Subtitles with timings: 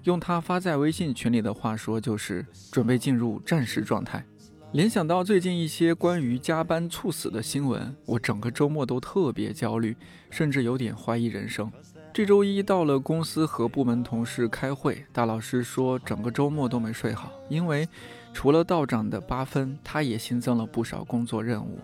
[0.04, 4.24] 用他发在微信群里的话说，就是准备进入战时状态。
[4.72, 9.96] 联想到最近一些关于加班猝死的新闻，我整个周末都特别焦虑，
[10.30, 11.70] 甚至有点怀疑人生。
[12.12, 17.88] 这周一到了公司和部门同事开会，大老师说整个周末都没睡好，因为
[18.32, 21.78] 除了道长的八分，他也新增了不少工作任务。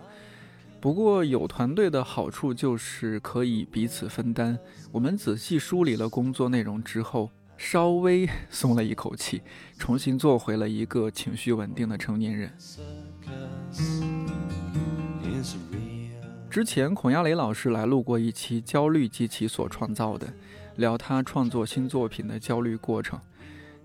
[0.79, 4.57] 不过有团队的好处就是可以彼此分担。
[4.91, 7.29] 我们仔细梳理了工作内容之后，
[7.63, 9.39] 稍微松了一口气，
[9.77, 12.51] 重新做回了一个情绪稳定的成年人。
[16.49, 20.25] 之前孔亚雷老师来录过一期《焦虑及其所创造的》，
[20.77, 23.21] 聊他创作新作品的焦虑过程。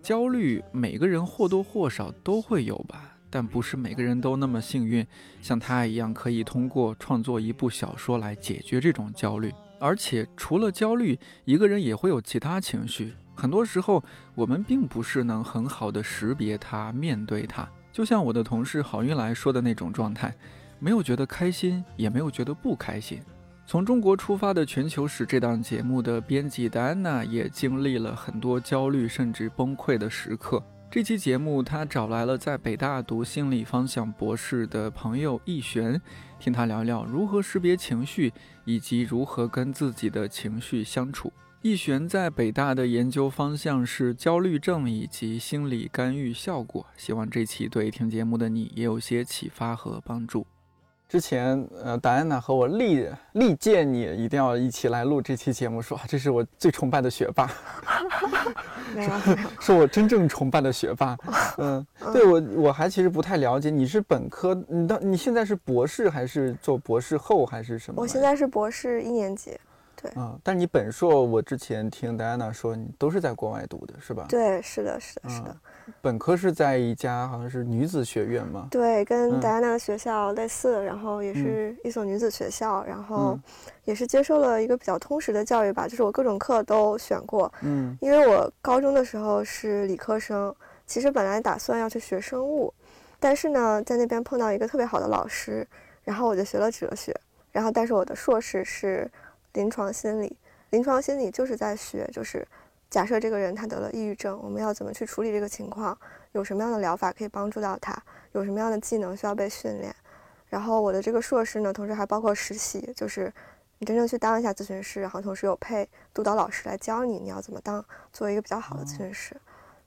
[0.02, 5.06] 焦虑每个人或多或少都会有吧，但不是每个人都那么幸运，
[5.42, 9.52] 像他一样可以通过创作一部小说来解决这种焦虑。
[9.78, 13.12] 而且除了焦虑，一个人也会有其他情绪。
[13.36, 14.02] 很多时候，
[14.34, 17.68] 我们并不是能很好的识别它、面对它。
[17.92, 20.34] 就像我的同事郝运来说的那种状态。
[20.78, 23.22] 没有觉得开心，也没有觉得不开心。
[23.66, 30.62] 从中国出发的全球史这档节目的编辑戴安娜也经历了很多焦虑甚至崩溃的时刻。
[30.90, 35.98] 这期节目，她找来了在北大读心理方向博士的朋友易璇，
[36.38, 38.30] 听他聊聊如何识别情绪，
[38.66, 41.32] 以及如何跟自己的情绪相处。
[41.62, 46.86] 易璇在北大的研究方向是焦虑症以及心理干预效果。
[46.96, 50.46] 希望这期对听节目的你也有些启发和帮助。
[51.08, 57.48] 之前，呃，达安娜和我力力荐你一定要一起来录这期节目，说这是我最崇拜的学霸，
[59.60, 61.16] 是我真正崇拜的学霸。
[61.58, 68.02] 嗯，对我我还其实不太了解，你是本科，你到你现在是博士还是做博士后还是什么？
[68.02, 69.56] 我现在是博士一年级。
[70.06, 74.26] 对，嗯，但你本硕，我之前听戴安娜说，你都是在国外读的，是吧？
[74.28, 75.56] 对，是的，是的，是的。
[76.00, 78.68] 本科是在一家好像是女子学院嘛？
[78.70, 83.38] 对，跟戴安娜的学校类似，然后也是一所女子学校，然后
[83.84, 87.52] 也是接受了一个比较通识的教育吧，就是我各种课都选过。
[87.62, 90.54] 嗯，因为我高中的时候是理科生，
[90.86, 92.72] 其实本来打算要去学生物，
[93.18, 95.66] 但是呢，在那边碰到一个特别好的老师，
[96.02, 97.14] 然后我就学了哲学，
[97.52, 99.10] 然后但是我的硕士是。
[99.56, 100.36] 临床心理，
[100.70, 102.46] 临床心理就是在学，就是
[102.90, 105.98] 假设这个人他得了抑郁症，我们要怎么去处理这个情况？
[106.32, 107.96] 有什么样的疗法可以帮助到他？
[108.32, 109.94] 有什么样的技能需要被训练？
[110.50, 113.32] 然后我的这个硕士呢，同时还包括实习，就是
[113.78, 119.34] 你真正去当一下咨询师，然后同时有配督导老师来教你你要怎么当做一个比较好的咨询师。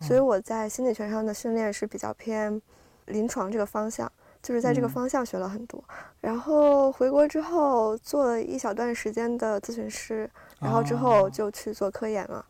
[0.01, 2.59] 所以我在心理学上的训练是比较偏
[3.05, 4.11] 临床这个方向。
[4.41, 5.83] 就是在这个方向学了很多，
[6.21, 10.29] 然后回国之后做了一小段时间的咨询师，
[10.59, 12.43] 然后之后就去做科研了。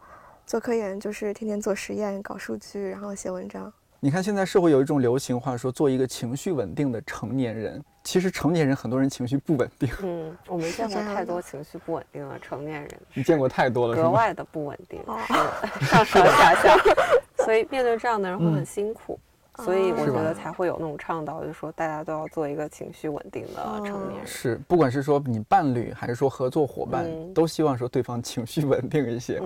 [0.45, 3.72] 做科研就是天天做实验、搞数据，然后写文章。
[3.99, 7.83] 你看现在社会有一种流行话说，做一个情绪稳定的成年人。
[8.01, 9.89] 其实成年人很多人情绪不稳定。
[10.01, 12.89] 嗯，我没 见过太多情绪不稳定的成年人。
[13.13, 14.99] 你见过太多了，格外的不稳定，
[15.81, 16.78] 上上下下，
[17.44, 19.19] 所以面对这样的人会很辛苦。
[19.64, 24.28] 所以我觉得才会有那种倡导，就是说大家都要做一个情绪稳定的成年人。
[24.28, 29.42] 是，不管是说你伴侣还是说合作伙伴，都希望说对方情绪稳定一些。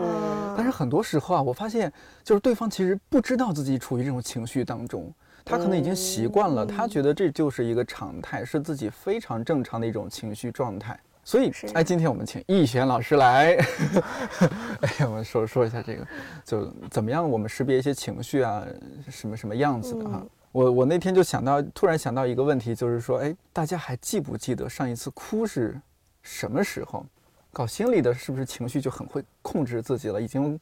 [0.56, 1.92] 但是很多时候啊，我发现
[2.24, 5.12] 就是对方其实不知道自己处于这种情绪当中，
[5.44, 11.00] 他可能已经习惯了，他觉得这就是一个常态，是自己非常正常的一种情绪状态。
[11.26, 13.56] 所以，哎，今天我们请易璇老师来，
[14.82, 16.06] 哎，我们说说一下这个，
[16.44, 18.62] 就怎么样我们识别一些情绪啊，
[19.10, 20.22] 什么什么样子的哈。
[20.52, 25.80] 我我那天就想到，突然想到一个问题，就是说，哎，大家还记不记得上一次哭是
[26.22, 27.06] 什么时候？
[27.54, 30.60] 搞心理的是不是情绪就很会控制自己了，已经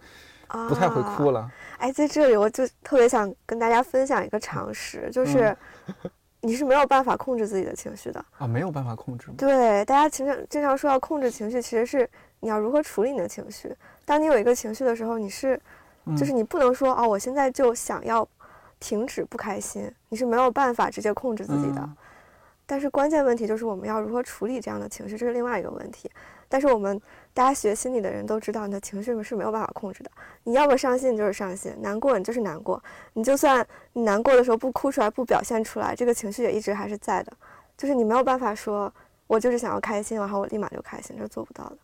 [0.69, 1.51] 不太会哭了？
[1.79, 5.57] 哎，在这里我就特别想跟大家分享一个常识，就是。
[6.41, 9.31] 你是没有办法控制自己的情绪的啊，没有办法控制？
[9.37, 12.09] 对，大家经常经常说要控制情绪，其实是
[12.39, 13.75] 你要如何处理你的情绪。
[14.05, 15.59] 当你有一个情绪的时候，你是，
[16.17, 18.27] 就是你不能说哦，我现在就想要
[18.79, 21.89] 停止不开心，你是没有办法直接控制自己的。
[22.65, 26.09] 但是关键问题就是我们要如何处理这样的情绪，这是另外一个问题。
[26.49, 26.99] 但是我们
[27.33, 30.11] 大家学心理的人都知道，你的情绪是没有办法控制的。
[30.43, 32.81] 你要么伤心，你就是伤心；难过，你就是难过。
[33.13, 37.31] 你就算你难过的时候不哭出来、不表现出来，这个情绪也一直还是在的。
[37.77, 38.93] 就是你没有办法说，
[39.27, 41.77] 我就是想要开心，然后我立马就开心，这是做不到的。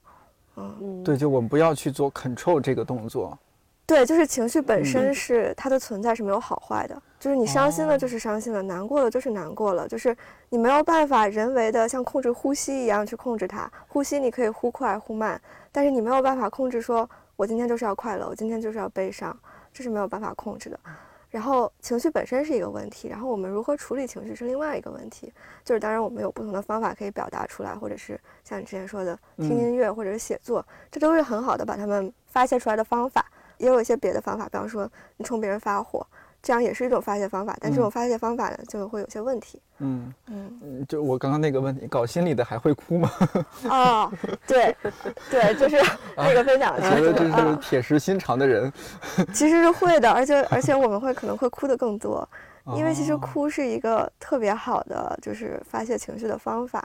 [0.58, 3.38] 嗯，对，就我们不要去做 control 这个动作。
[3.88, 10.16] 对，就是情绪本身是它的存在是没有好坏的，就是你伤心了就是伤心了，难过了就是难过了，就是
[10.50, 13.72] 你没有办法人为的像控制呼吸一样去控制它。
[13.88, 15.42] 呼吸你可以忽快忽慢，
[15.72, 19.36] 但是你没有办法控制说，我今天就是要快乐，我今天就是要悲伤，
[19.72, 20.78] 这是没有办法控制的。
[21.30, 25.32] 然后情绪本身是一个问题，然后我们如何处理情绪是另外一个问题。
[25.64, 33.26] 就是当然我们有不同的方法可以表达出来，或者是像你之前说的听音乐或者是写作，这都是很好的把它们发泄出来的方法。
[33.58, 36.06] 也有一些别的方法，比方说你冲别人发火，
[36.42, 37.56] 这样也是一种发泄方法。
[37.60, 39.62] 但这种发泄方法呢，就会有些问题。
[39.80, 43.12] 嗯嗯，就我刚刚那个问题，搞心理的还会哭吗？
[43.70, 44.12] 哦，
[44.48, 44.76] 对
[45.30, 45.78] 对，就是
[46.18, 46.82] 那个分享的。
[46.82, 48.72] 觉得这是铁石心肠的人。
[49.34, 52.28] 其实是会的，而且而且我们会可能会哭的更多，
[52.76, 56.84] 因为其实哭是一个特别好的就是发泄情绪的方法。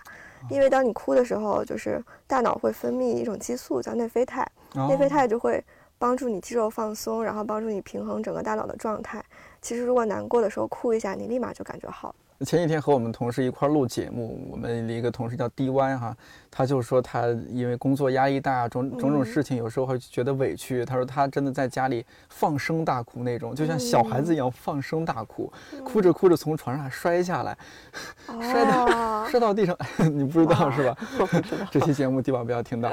[0.50, 4.46] 因为当你哭的时候，就是大脑会分泌一种激素叫内啡肽，
[4.88, 5.64] 内啡肽就会。
[6.02, 9.24] 帮助你肌肉放松，然后帮助你平衡整个大脑的状态。
[9.60, 12.12] 其实，如果难过的时候哭一下，你立马就感觉好。
[12.44, 16.16] 前几天和我们同事一块录节目，我们一个同事叫 DY 哈，
[16.54, 20.84] 他就说他因为工作压力大，种种种事情，有时候会觉得委屈。
[20.84, 25.50] 他说他真的在家里放声大哭那种，就像小孩子一样放声大哭，
[25.82, 27.56] 哭着哭着从床上摔下来，
[28.42, 29.74] 摔到摔到地上。
[30.12, 30.96] 你不知道是吧？
[31.18, 31.66] 我不知道。
[31.70, 32.90] 这期节目地宝不要听到。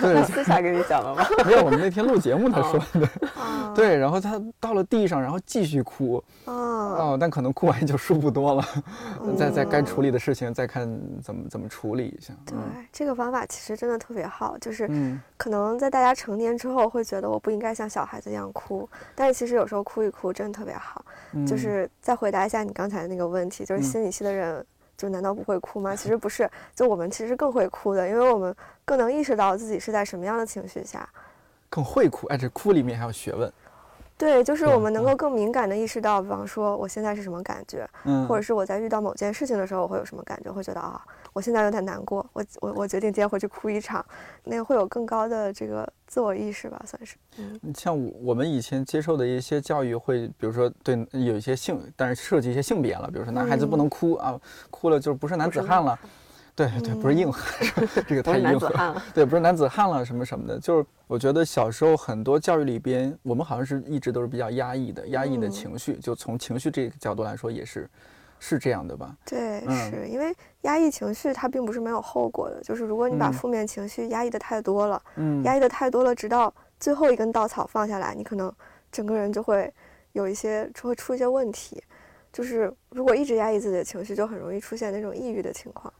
[0.00, 1.26] 对，私下跟你讲了吗？
[1.44, 3.08] 没有，我们那天录节目他说的。
[3.74, 6.22] 对，然后他到了地上，然后继续哭。
[6.44, 8.64] 哦，但可能哭完就舒服多了。
[9.36, 10.88] 再再该处理的事情，再看
[11.22, 12.32] 怎么怎么处理一下。
[12.46, 12.56] 对，
[12.92, 14.88] 这个方法其实真的特别好，就是
[15.36, 21.04] 可能在大家成年之后会觉得我不应该像小孩子一样哭，但是其实有时候哭一哭真的特别好。
[21.46, 24.64] 就是再回答一下你刚才的那个问题，就是心理系的人
[24.96, 25.94] 就难道不会哭吗？
[25.94, 28.54] 其实不是，就我们其实更会哭的，因为我们
[28.84, 31.06] 更能意识到自己是在什么样的情绪下，
[31.68, 32.26] 更会哭。
[32.28, 33.52] 哎，这哭里面还有学问。
[34.16, 41.00] 对，就是我们能够更敏感的意识到，比方说我现在是什么感觉，嗯，或者是我在遇到某件事情的时候，我会有什么感觉，会觉得啊，
[41.38, 44.04] 我现在有点难过，我我我决定今天回去哭一场，
[44.42, 47.14] 那个会有更高的这个自我意识吧，算是。
[47.36, 54.36] 嗯，像我我们以前接受的一些教育，会比如说对有一些性，但是涉及一些性别了，比如说男孩子不能哭啊，
[54.68, 55.96] 哭了就不是男子汉了。
[56.56, 59.00] 对对，不是硬汉，这个太硬了。
[59.14, 65.94] 对，不是男子汉了什么什么的，就是我觉得小时候很多教育里边，我们好像是一直都是比较压抑的，压抑的情绪。
[65.98, 67.88] 就从情绪这个角度来说，也是
[68.40, 69.16] 是这样的吧？
[69.24, 78.52] 对，是因为压抑情绪它并不是没有后果的，就是如果你把负面情绪压抑的太多了，嗯，压抑的太多了，直到最后一根稻草放下来，你可能
[78.92, 79.72] 整个人就会
[80.12, 81.82] 有一些会出一些问题。
[82.32, 85.92] 就是如果一直压抑自己的情绪，就很容易出现那种抑郁的情况。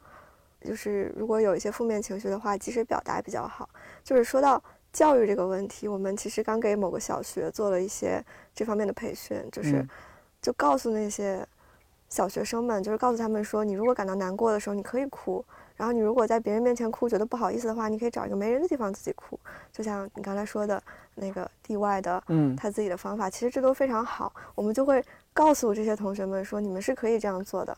[0.61, 3.69] 就是如果有一些负面情绪的话，及时表达比较好。
[4.05, 4.62] 就是说到
[4.93, 8.23] 教育这个问题，我们其实刚给某个小学做了一些
[8.55, 9.87] 这方面的培训，就是
[10.43, 11.46] 就告诉那些
[12.08, 15.44] 小学生们，就是告诉他们说，你如果感到难过的时候，你可以哭。
[15.76, 19.38] 然后你如果在别人面前哭，觉得不好意思的话，你可以找一个没人的地方自己哭。
[19.73, 20.82] 就像你刚才说的
[21.14, 24.32] 那个地外的，嗯，他自己的方法，其实这都非常好。
[24.56, 27.76] 我们就会告诉这些同学们说，你们是可以这样做的。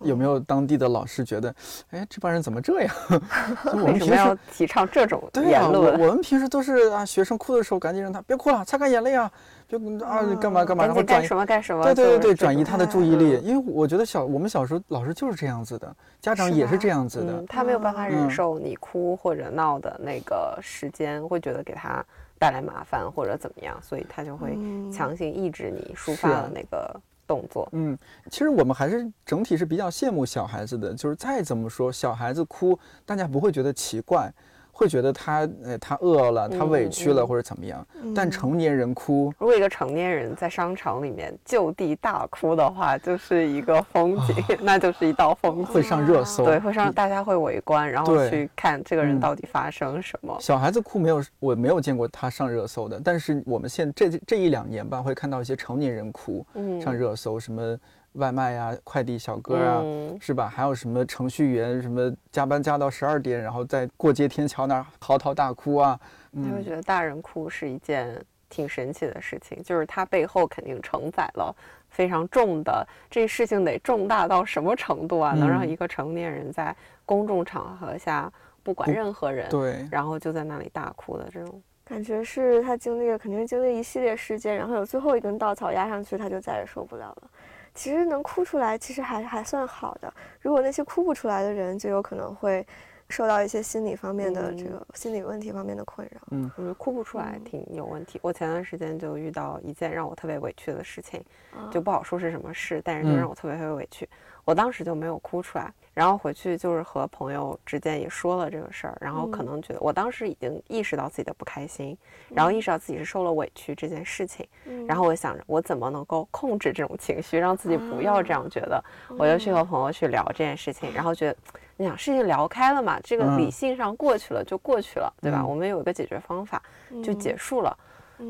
[0.00, 1.54] 有没有当地的老师觉得，
[1.90, 2.94] 哎，这帮人怎么这样？
[3.72, 5.98] 我们平时要提倡这种言论？
[6.00, 9.30] 我们平时都是啊，学生哭的时候赶紧让他别哭了，擦干眼泪啊，
[9.68, 11.82] 别啊干嘛干嘛，然后干什么干什么？
[11.84, 13.40] 对对对对，转移他的注意力。
[13.42, 17.44] 因为我觉得小我们小时候老师就是这样子的，家长也是这样子的。
[17.48, 22.04] 他没有办法忍受你哭或者闹的那个时间，会觉得给他
[22.38, 24.56] 带来麻烦或者怎么样，所以他就会
[24.92, 27.00] 强行抑制你抒发的那个。
[27.28, 27.98] 动作，嗯，
[28.30, 34.32] 其实我们还是整体是比较羡慕小孩子的，就是再怎么说，小孩子哭，大家不会觉得奇怪。
[34.76, 50.36] 会觉得他呃他饿了，他委屈了或者怎么样，但成年人哭，如果一个成年人在商场里面就地大哭的话，就是一个风景， 那就是一道风景，会上热搜，对，会上大家会围观，然后去看这个人到底发生什么。
[50.40, 56.44] 小孩子哭没有，我没有见过他上热搜的，但是我们现这这一两年吧，会看到一些成年人哭
[56.82, 57.78] 上热搜，什么。
[58.16, 59.82] 外卖呀，快递小哥啊，
[60.20, 60.48] 是吧？
[60.48, 65.98] 还有什么程序员，什么加班加到十二点，然后在过街天桥那儿嚎啕大哭啊？
[66.30, 71.54] 你会觉得大人哭是一件挺神奇的事情，就是他背后肯定承载了
[71.88, 75.32] 非常重的，这事情得重大到什么程度啊？
[75.32, 78.30] 能让一个成年人在公众场合下
[78.62, 87.30] 不管任何人，对，然后就在那里大哭的这种感觉，是他经历了，肯定经历一系列事件，然后有最后一根稻草压上去，他就再也受不了了。
[87.76, 90.12] 其实能哭出来，其实还还算好的。
[90.40, 92.66] 如果那些哭不出来的人，就有可能会。
[93.08, 98.18] 受到一些心理方面的这个心理问题方面的困扰，嗯，我觉得哭不出来挺有问题。
[98.20, 101.24] 我前段时间就遇到一件让我特别委屈的事情，
[101.70, 104.08] 就不好说是什么事，但是就让我特别特别委屈。
[104.46, 111.98] 我当时就没有哭出来，然后回去就是和朋友之间也说了这个事儿，然后可能觉得我当时已经意识到自己的不开心，
[112.30, 114.46] 然后意识到自己是受了委屈这件事情，
[114.86, 118.82] 然后我想着我怎么能够控制这种情绪，让自己不要这样觉得，
[119.18, 121.36] 我就去和朋友去聊这件事情，然后觉得。
[121.78, 122.98] 你想事情聊开了嘛？
[123.04, 125.44] 这个理性上过去了就过去了，对吧？
[125.46, 126.62] 我们有一个解决方法，
[127.04, 127.76] 就结束了。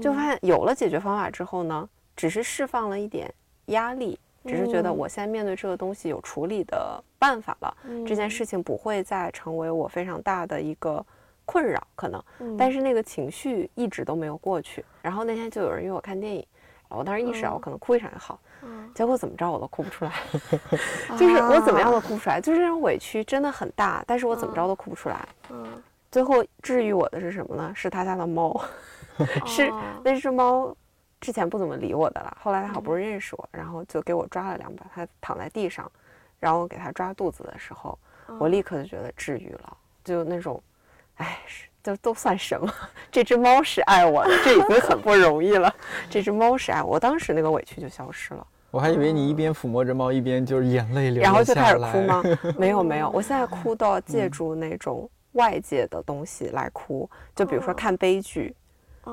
[0.02, 3.32] 就发现有了解决方法之后呢，只是释放了一点
[3.66, 7.76] 压力，只是觉得我现在面对这个东西有处理的办法了。
[8.06, 11.04] 这件事情不会再成为我非常大的一个
[11.44, 12.22] 困扰，可能。
[12.58, 14.84] 但是那个情绪一直都没有过去。
[15.02, 16.46] 然后那天就有人约我看电影，
[16.88, 18.38] 我当时意识到我可能哭一场也好。
[18.94, 20.12] 结果怎么着我都哭不出来，
[21.16, 25.28] 就是我怎么样都哭不出来，就是这种委屈真的很大，但是我怎么着都哭不出来。
[25.50, 27.70] 嗯，最后治愈我的是什么呢？
[27.76, 28.60] 是他家的猫，
[29.46, 29.70] 是
[30.02, 30.74] 那只猫
[31.20, 34.86] 之前不怎么理我的了，后来他好不容易认识我，然后就给我抓了两把。
[34.94, 35.90] 他躺在地上，
[36.38, 37.98] 然后我给他抓肚子的时候，
[38.38, 40.62] 我立刻就觉得治愈了，就那种，
[41.16, 41.38] 哎，
[41.82, 42.72] 就都算什么？
[43.10, 45.74] 这只猫是爱我的，这已经很不容易了。
[46.10, 48.46] 这只猫是爱我，当时那个委屈就消失了。
[48.70, 52.22] 我还以为你一边抚摸着猫，一边就是眼泪流然后就开始哭吗？
[52.58, 58.54] 没有没有，我现在 哭都要借助那种外界的东西来哭，就比如说看悲剧，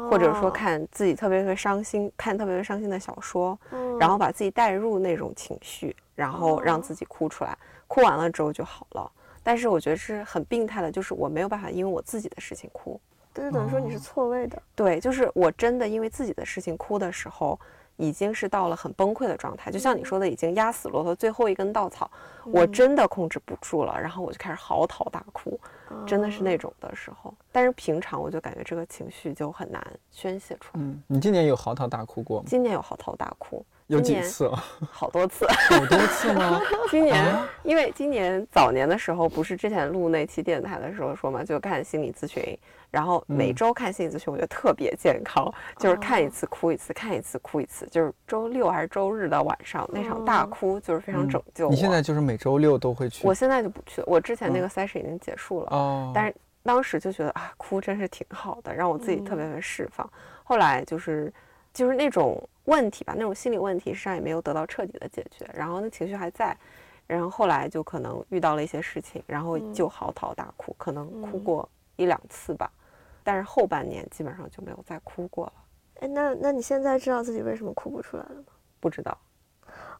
[0.09, 3.57] 或者说看自己特别特别伤心，看特别特别伤心的小说，
[3.99, 7.57] 然后把自己带入那种情绪，然后让自己哭出来，
[7.87, 9.11] 哭完了之后就好了。
[9.43, 12.99] 但是我觉得是很病态的，就是我没有办法因为我自己的事情哭，
[13.33, 14.61] 对，就等于说你是错位的。
[14.75, 17.59] 对，就是我真的因为自己的事情哭的时候。
[17.97, 22.09] 已经是到了很崩溃的状态，就像你说的，已经压死骆驼最后一根稻草，
[22.43, 25.57] 我真的控制不住了，然后我就开始嚎啕大哭，
[26.05, 27.33] 真的是那种的时候。
[27.51, 30.83] 但是平常我就感觉这个情绪就很难宣泄出来。
[30.83, 32.45] 嗯，你今年有嚎啕大哭过吗？
[32.47, 33.65] 今年有嚎啕大哭。
[33.87, 34.49] 有几次？
[34.89, 36.61] 好多次，好多次吗？
[36.89, 42.57] 今年，因为今年早年的时候，不是之前录那期电台的时候说嘛，就看心理咨询，
[42.93, 51.71] 然后每周看心理咨询，我觉得特别健康，就是看一次哭一次，看一次哭一次，就是周六还是周日的晚上那场大哭，就是非常拯救我。
[51.71, 53.27] 你现在就是每周六都会去？
[53.27, 60.07] 我现在就不去了，我之前那个 session 已经结束了，哦，但是当时就觉得啊，哭真是挺好的，让我自己特别的释放。
[60.43, 61.33] 后来就是。
[61.73, 66.55] 就是那种问题吧，那种心理问题实际上也没有得到彻底的解决，然后那情绪还在，
[67.07, 72.71] 然后后来就可能遇到了一些事情，然后就嚎啕大哭，可能哭过一两次吧，
[73.23, 75.53] 但是后半年基本上就没有再哭过了。
[76.01, 78.53] 哎，那那你现在知道自己为什么哭不出来了吗？
[78.79, 79.17] 不知道。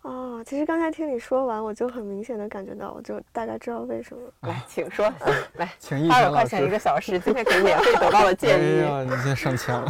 [0.02, 4.22] 哦，其实刚才听你说完，我就很明显的感觉到，我就大概知道为什么。
[4.50, 5.12] 来，请说。
[5.56, 8.82] 来，请二百块钱一个小时，今天可以免费得到了建议。
[8.82, 9.88] 哎呀，你先上签了，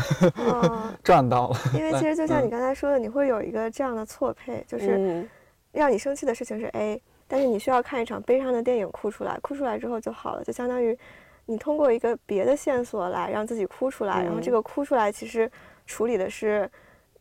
[1.04, 1.58] 赚到了。
[1.74, 5.28] 因为其实就像你刚才说的，你会有一个这样的错配，就是
[5.72, 10.98] 让你生气的事情是 A，但是你需要看一场悲伤的电影哭出来，哭出来之后就好了，就相当于
[11.45, 15.51] 你通过一个别的线索来让自己哭出来，然后这个哭出来其实
[15.85, 16.69] 处理的是。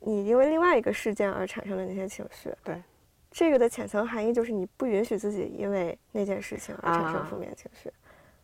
[0.04, 2.82] 你因为另外一个事件而产生的那些情绪，对，
[3.30, 7.88] 这个的浅层含义就是你不允许自己因为那件事情而产生负面情绪，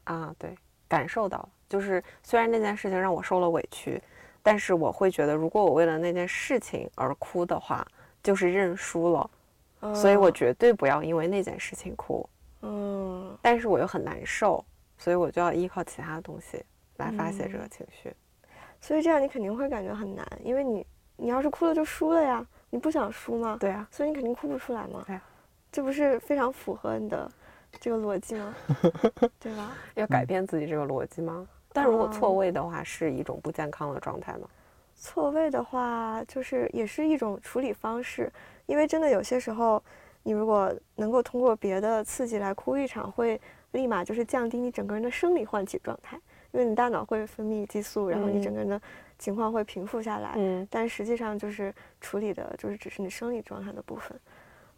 [0.04, 0.54] 啊，对，
[0.87, 4.00] 感受到就是虽然那件事情让我受了委屈，
[4.40, 7.85] 但是我会觉得如果我为了那件事情而哭的话，
[8.23, 9.30] 就是认输了，
[9.92, 12.25] 所以我绝对不要因为那件事情哭，
[12.62, 14.64] 嗯，但是我又很难受，
[14.99, 16.62] 所以我就要依靠其他东西
[16.97, 18.14] 来发泄这个情绪，
[18.81, 20.87] 所以这样你肯定会感觉很难，因为你。
[21.21, 23.57] 你要是哭了就输了呀，你不想输吗？
[23.59, 25.02] 对啊，所以你肯定哭不出来嘛。
[25.05, 25.19] 对，
[25.73, 27.28] 这不是非常符合你的
[27.81, 28.55] 这个逻辑吗？
[29.40, 29.76] 对吧？
[29.95, 31.45] 要改变自己这个逻辑吗？
[31.73, 34.49] 但如果错位的话，是一种不健康的状态吗？
[34.95, 38.33] 错位的话，就是也是一种处理方式，
[38.67, 39.83] 因为真的有些时候，
[40.23, 43.41] 你如果能够通过别的刺激来哭一场，会
[43.73, 46.17] 立马就是降低你整个人的生理唤起状态，
[46.53, 48.81] 因为你大脑会分泌激素，然后你整个人的。
[49.19, 54.17] 情况会平复下来，嗯，但实际上就是处理的，就是只是你生理状态的部分。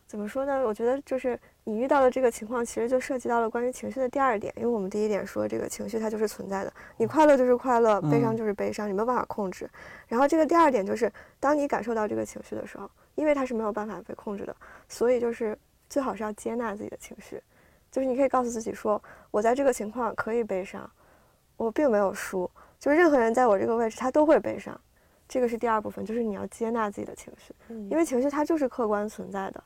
[0.07, 0.65] 怎么说呢？
[0.65, 4.51] 我觉得就是你遇到的这个情况，其实就涉及到了关于情绪的第二点。
[4.57, 9.69] 因为我们第一点说这个情绪它就是存在的，你快乐就是快乐，悲伤就是悲伤，你没有办法控制。
[10.09, 14.57] 然后这个第二点就是，当你感受到这个情绪的时候，因为它是没有办法被控制的，
[14.89, 15.57] 所以就是
[15.91, 17.39] 最好是要接纳自己的情绪，
[17.91, 19.01] 就是你可以告诉自己说，
[19.31, 20.91] 我在这个情况可以悲伤，
[21.59, 24.81] 我并没有输，就是任何人在我这个位置他都会悲伤，
[25.29, 27.55] 这个是第二部分，就是你要接纳自己的情绪，
[27.91, 29.63] 因为情绪它就是客观存在的。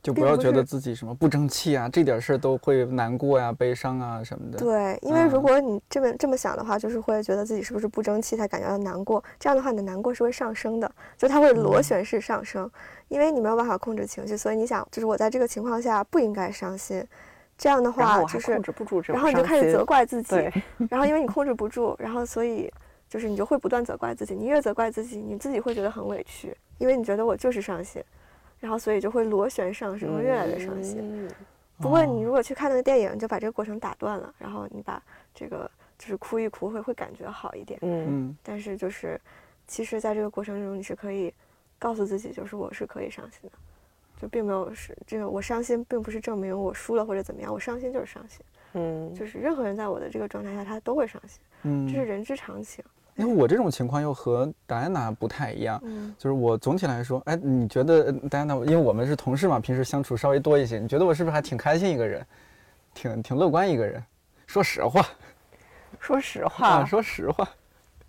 [0.00, 4.56] 就不要觉得自己什么不争气啊，这点事儿都会难过呀、悲伤啊什么的。
[4.56, 9.22] 对，因为如果你这么这么想的话，就是会觉得自己是不是不争气才感觉到难过。
[9.40, 12.70] 这样的话，你的难过是会上升的，就它会螺旋式上升。
[13.08, 17.04] 因为你没有办法控制情绪，所以你想，就是我在这个情况下不应该伤心。
[17.56, 20.36] 这样的话，就是控制不住，然后你就开始责怪自己。
[20.88, 22.72] 然后因为你控制不住，然后所以
[23.08, 24.32] 就是你就会不断责怪自己。
[24.34, 28.00] 你越责怪自己，你自己会觉得很委屈，因为你觉得我就是伤心。
[28.60, 31.28] 然后，所以就会螺旋上升，会越来越伤心。
[31.80, 35.02] 不过，你如果去看那个电影，就把这个过程打断了，然后你把
[35.34, 37.78] 这个就是哭一哭，会会感觉好一点。
[37.82, 38.36] 嗯。
[38.42, 39.20] 但是，就是
[39.66, 41.32] 其实，在这个过程中，你是可以
[41.78, 43.58] 告诉自己，就是我是可以伤心的，
[44.20, 48.40] 就并没有是这个我伤心，并不是证明我输了或者怎么样，我伤心就是伤心。
[48.74, 49.14] 嗯。
[49.14, 51.40] 就是任何人在我的这个状态下，他都会伤心。
[51.62, 51.86] 嗯。
[51.86, 52.84] 这是人之常情。
[53.16, 58.54] 因为我这种情况又和戴安娜不太一样，嗯就是我总体来说，哎，你觉得戴安娜？
[58.54, 62.24] 因为我们是同事嘛，平时相处稍微多一些，你觉得我是不是还挺开心一个人，
[62.94, 64.00] 挺挺乐观一个人？
[64.46, 65.04] 说实话，
[65.98, 67.48] 说实话，说实话，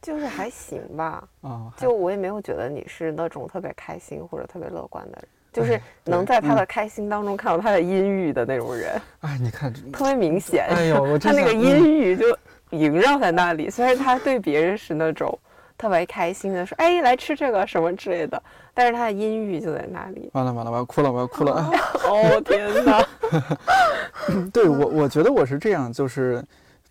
[0.01, 1.23] 就是还行吧。
[1.41, 9.01] 啊，就我也没有觉得你是那种特别开心或者特别乐观的人，就是能在他的开心当中看到他的阴郁的那种人。
[9.21, 10.65] 哎，你看，特别明显。
[10.69, 12.25] 哎呦，我 他那个阴郁就。
[12.71, 15.39] 萦绕在那里，虽然他对别人是那种
[15.75, 18.39] 特别开心的说：“哎，来吃这个什么之类的。”
[18.75, 20.29] 但是他的阴郁就在那里。
[20.33, 21.67] 完了完了，我要哭了，我要哭了！
[22.05, 23.03] 哦天哪！
[24.53, 26.45] 对 我，我觉得我是这样，就是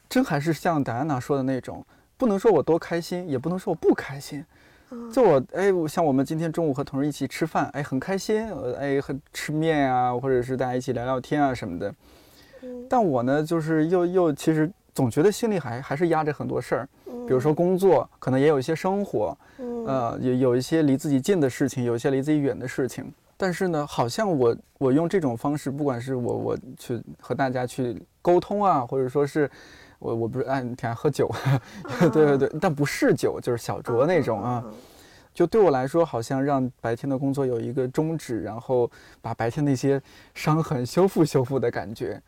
[0.08, 1.86] 真还是像戴安娜说的那种，
[2.18, 4.44] 不能说我多开心，也不能说我不开心。
[5.10, 8.46] 就我哎，像我们今天中午和同事一起吃饭，哎，很开心，
[8.78, 11.94] 哎，很吃面啊，或者是大家一起聊聊天啊什么的。
[12.90, 14.70] 但我呢，就是又又其实。
[14.94, 19.38] 总觉得心里还还是压着很多事儿，比如说工作，可能也有一些生活，
[19.86, 23.08] 呃，有有一些离自己近的事情，有一些离自己远的事情。
[23.36, 29.48] 但是呢，好像我我用这种方式，不管是我我去和大家去沟通啊，或者说是
[29.98, 31.30] 我我不是爱挺爱喝酒，
[31.98, 34.64] 对对对，但不是酒，就是小酌那种啊。
[35.34, 40.02] 就对我来说，好像让白天的工作有一个终止，然后把白天那些
[40.34, 42.20] 伤痕修复修复的感觉。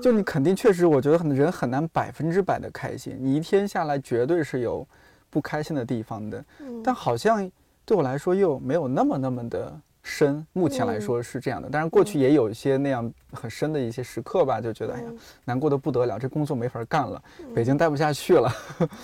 [0.00, 4.86] 就你肯定确实，我觉得人很难百分之百的开心，你一天下来绝对是有
[5.28, 6.42] 不开心的地方的。
[6.82, 7.50] 但好像
[7.84, 10.46] 对我来说又没有那么那么的深。
[10.52, 15.08] 目前来说是这样的，但是过去也有一些那样很深的一些时刻吧，就觉得哎呀，
[15.44, 17.20] 难过的不得了，这工作没法干了，
[17.52, 18.48] 北京待不下去了，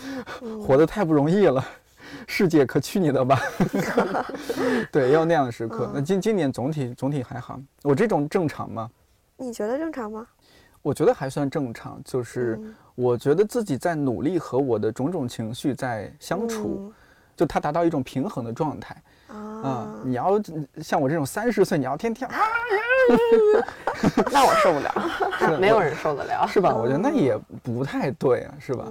[0.63, 1.65] 活得太不容易了。
[2.27, 3.41] 世界可去你的吧！
[4.91, 5.91] 对，也有那样的时刻。
[5.95, 8.91] 那今今年总体总体还好，我这种正常吗？
[9.37, 10.27] 你觉得正常吗？
[10.83, 12.59] 我觉得还算正常，就是
[12.97, 16.93] 我觉得自己在努力和我的种种情绪在相处，
[17.41, 18.95] 就它达到一种平衡的状态。
[19.29, 20.39] 啊，你要
[20.83, 23.65] 像我这种三十岁，你要天天啊呀，
[24.31, 26.75] 那我受不了，没有人受得了，是吧？
[26.75, 28.85] 我觉得那也不太对啊，是吧？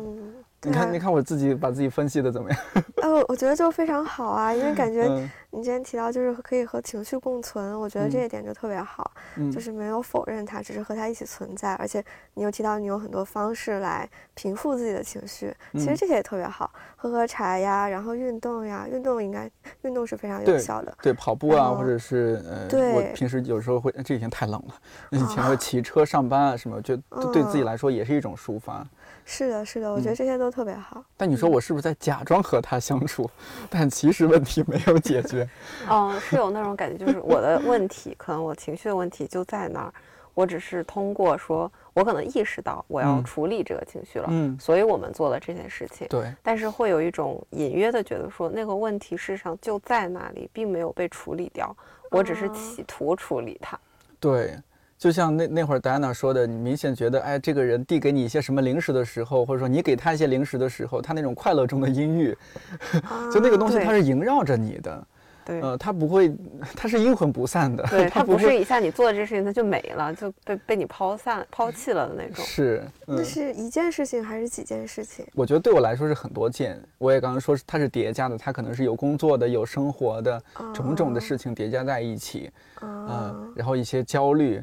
[0.62, 2.60] 你看，你看我自己把自己分析的怎么样？
[3.02, 5.08] 呃，我觉得就非常好啊，因为感觉
[5.52, 9.10] 你之前提到就是可以和情绪共存，我觉得这一点就特别好，
[9.54, 11.76] 就是没有否认它，只是和它一起存在。
[11.76, 19.50] 而且你又提到你有很多方式来平复自己的情绪，其实这些也特别好，喝喝茶呀，然后运动呀，运动应该
[19.84, 20.94] 运动是非常有效的。
[21.02, 24.76] 对，跑步啊，或者是呃，我平时有时候会，这几天太冷了，
[25.12, 26.98] 以前会骑车上班啊什么，就
[27.32, 28.86] 对自己来说也是一种抒发。
[29.32, 31.04] 是的，是的，我觉得这些都特别好。
[31.16, 33.30] 但你说我是不是在假装和他相处？
[33.70, 35.48] 但其实问题没有解决。
[35.88, 39.94] 嗯，是有那种感觉，就是我的问题，可能我情绪的问题就在那儿。
[40.34, 46.08] 我只是通过说，我可能意识到我要处理这个情绪了，嗯，所以我们做了这件事情。
[46.08, 46.34] 对。
[46.42, 51.76] 但是会有一种隐约的觉得说，那个问题事实上就在那里，并没有被处理掉。
[52.10, 53.80] 我只是企图处理它。
[54.20, 54.58] 对。
[55.00, 62.38] 就像那那会儿戴安娜说的，你明显觉得，哎，这个人递给你一些什么零食的时候，或者说你给他一些零食的时候，他那种快乐中的阴郁，
[63.34, 65.08] 就那个东西，它是萦绕着你的。
[65.46, 66.36] 对，呃，它不会，
[66.76, 67.82] 它是阴魂不散的。
[67.90, 72.44] 对， 它不是一下你做了这事情，它就没了，就被被你抛散、抛弃了的那种。
[72.44, 75.26] 是，那是一件事情还是几件事情？
[75.34, 76.78] 我觉得对我来说是很多件。
[76.98, 84.62] 我也刚刚说，它是叠加的，它可能是有工作的、有生活的种种的事情叠加在一起，嗯，然后一些焦虑。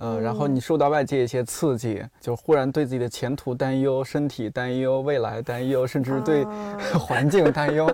[0.00, 6.44] 嗯，然后你受到外界一些刺激，就忽然对自己的前途担忧、身体担忧、未来担忧，甚至对
[6.98, 7.86] 环境担忧，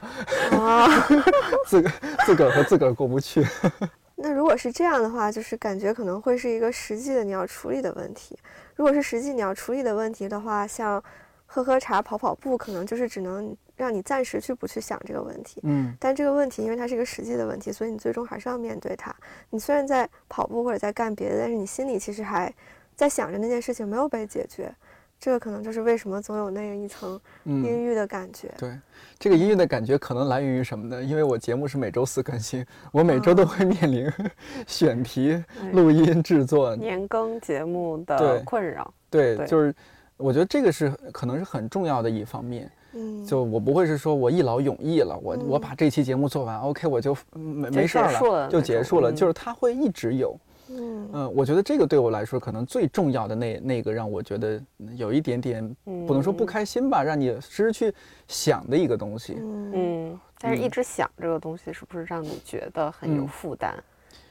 [0.53, 0.87] 啊
[1.67, 1.90] 自个
[2.27, 3.43] 自个儿和自个儿过不去。
[4.17, 8.38] 那如果是这样的话，就是感觉可能会是一个实际的你要处理的问题。
[8.77, 11.03] 如果是实际你要处理的问题的话，像
[11.47, 15.61] 喝喝茶、跑跑步，可能就是只能让你暂时去不去想这个问题。
[15.65, 19.15] 嗯，但这个问题因为它是一个实际的问题，所以你最终还是要面对它。
[19.51, 22.53] 你虽然在跑步或者在干别的，但是你心里其实还
[22.95, 24.75] 在想着那件事情没有被解决。
[25.21, 28.53] 这个可能就是为什么总有那样一层阴郁的感觉。
[28.59, 28.79] 对，
[29.19, 31.03] 这个阴郁的感觉可能来源于什么呢？
[31.03, 34.13] 因为我节目是每周四更新，我每周都会面临
[34.67, 38.93] 选题、录音、制作、年更节目的困扰。
[39.09, 39.75] 对，就是
[40.19, 42.71] 我觉得这个是可能是很重要的一方面。
[42.94, 49.12] 嗯，就我不会是说我一劳永逸了，我我把这期节目做完，OK，我就没没事了，就结束了。
[49.12, 50.38] 就是它会一直有。
[50.68, 51.30] 嗯。
[51.35, 54.61] 我觉得这个对我来说可能最重要的那那个让我觉得
[54.96, 55.76] 有一点点
[56.07, 57.94] 不能说不开心吧，让你时时去
[58.28, 59.37] 想的一个东西。
[59.40, 63.74] 嗯，但是一直想这个东西是不是让你觉得很有负担，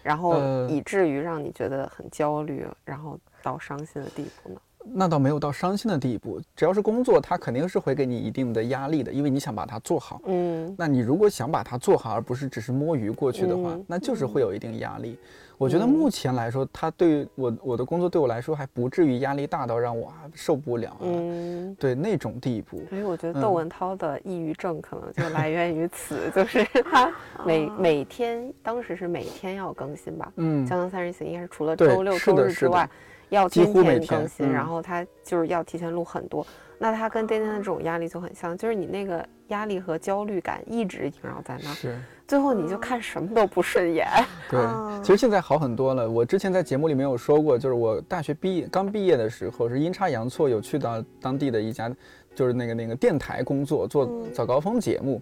[0.01, 0.35] 然后
[0.67, 4.55] 以至于让你觉得很焦虑，然后到伤心的地步呢？
[4.91, 10.21] 那倒没有到伤心的地步，只要是工作，它肯定是会给你一定的压力的，因为你想把它做好。
[10.25, 15.17] 嗯，那你如果想把它做好，而不是只是摸鱼过去的话，那就是会有一定压力。
[15.55, 22.81] 我觉得目前来说，他对我我的工作对我来说还不至于压力大到让我受不了，嗯，对那种地步。
[22.89, 27.09] 所以我觉得窦文涛的抑郁症可能就来源于此， 就是他
[27.45, 32.89] 每每天当时是每天要更新吧，嗯，《江南三人行》应该是除了周六周日之外，
[33.33, 36.45] 要天天更新，然后他就是要提前录很多。
[36.77, 41.73] 那他跟天天的这种压力就很像，就是你那个压力和焦虑感一直萦绕在那儿。
[41.73, 41.97] 是。
[42.27, 44.07] 最后你就看什么都不顺眼。
[44.49, 44.59] 对，
[45.01, 46.09] 其实现在好很多了。
[46.09, 51.91] 我之前在节目里面有说过，就是我大学毕业刚毕业的时候，是阴差阳错有去到当地的一家，
[52.35, 55.21] 就是那个那个电台工作，做早高峰节目。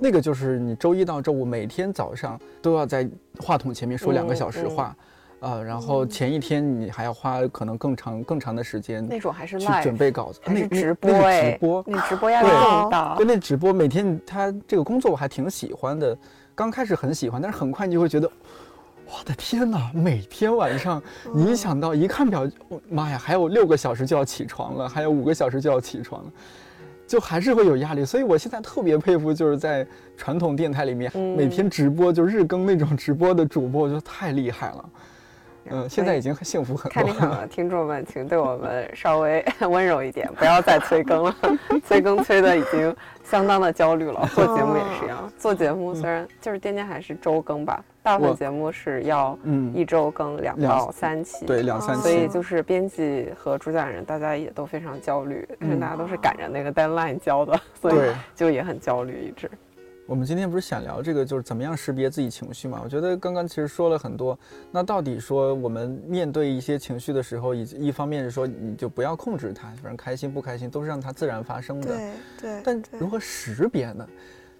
[0.00, 4.94] 那个就是你周一到周五每天早上都要在话筒前面说两个小时话。
[5.40, 13.14] 啊，然后前一天你还要花可能更长更长的时间，那种还是去准备稿子，那直播直播，那直播压力更大。
[13.16, 16.16] 对，那直播每天他这个工作我还挺喜欢的，
[16.54, 18.30] 刚开始很喜欢，但是很快你就会觉得，
[19.06, 21.02] 我的天哪，每天晚上
[21.34, 22.46] 你一想到一看表，
[22.90, 26.30] 妈呀，还有六个小时就要起床了，还有五个小时就要起床了，
[27.06, 28.04] 就还是会有压力。
[28.04, 29.86] 所以我现在特别佩服，就是在
[30.18, 34.90] 传统电台里面每天直播就日更那种直播的主播，就太厉害了。
[35.68, 37.02] 嗯，现在已经很幸福很多。
[37.02, 41.36] 看理想的听众们，请对我们稍微 温柔一点， 不要再催更了。
[41.84, 44.28] 催更催的已经相当的焦虑了。
[44.34, 49.38] 做节目也是一样，做节目虽然就是天天还是周更吧，大部分节目是要
[49.74, 52.02] 一周更两到三期，对两三期。
[52.02, 59.50] 所以就是编辑和主讲人大家也都非常焦虑，因为大家都是赶着那个 deadline 交的，所以就也很焦虑一直。
[60.10, 62.80] 我们今天不是想聊这个，就是怎么样识别自己情绪嘛？
[62.82, 64.36] 我觉得刚刚其实说了很多。
[64.72, 71.96] 那到底说我们面对一些情绪的时候，一一方面是说你就不要控制它，反正开心不开心都是让它自然发生的。
[71.96, 72.60] 对对。
[72.64, 74.04] 但如何识别呢？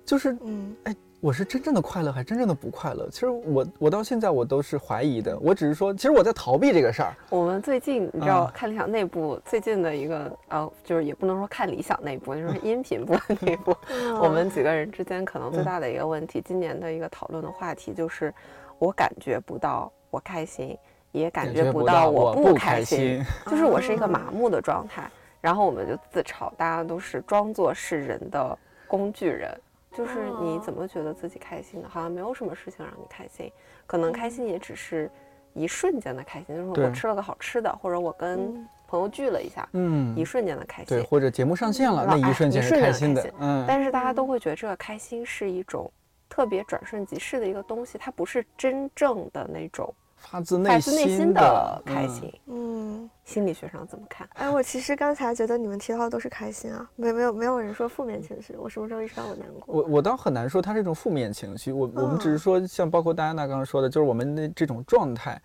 [0.07, 0.95] 就是嗯，哎。
[1.21, 3.07] 我是真正的快乐，还是真正的不快乐？
[3.11, 5.39] 其实我我到现在我都是怀疑的。
[5.39, 7.13] 我只是说，其实我在逃避这个事儿。
[7.29, 13.77] 我们最近你知道看理想内部最近的一个呃，就是也不能说看理想内部，就是音频部内部，
[14.19, 18.33] 我们几个人之间可能最大的一个问题，今年的一个讨论的话题就是，
[18.79, 20.75] 我感觉不到我开心，
[21.13, 25.11] 也感觉不到我不开心，就是我是一个麻木的状态。
[25.43, 29.55] 然后我们就自嘲，大家都是装作是人的工具人。
[29.93, 31.89] 就是你怎么觉得自己开心的？
[31.89, 33.53] 好像没有什么事情让你开心，
[33.87, 35.11] 可能开心也只是
[35.53, 40.97] 一瞬间的开心，就是我吃了个好吃的，或者我跟朋友聚了一下，嗯，一瞬间的开心。
[40.97, 43.35] 对，或者节目上线了，那一瞬间是开心的。
[43.41, 43.65] 嗯。
[43.67, 45.91] 但是大家都会觉得这个开心是一种
[46.29, 49.93] 特别转瞬即逝的一个东西，它不是真正的那种。
[50.21, 54.29] 发自内心的开心，嗯，心理学上怎么看？
[54.35, 59.75] 哎，我其实刚才觉得你们提到的都是开心啊，没没有没有人说负面情绪，我什么时候意识到我难过？
[59.75, 65.41] 我我倒很难说它是一种负面情绪，我我们只是说像包括戴安娜刚刚说的，就是我们的这种状态，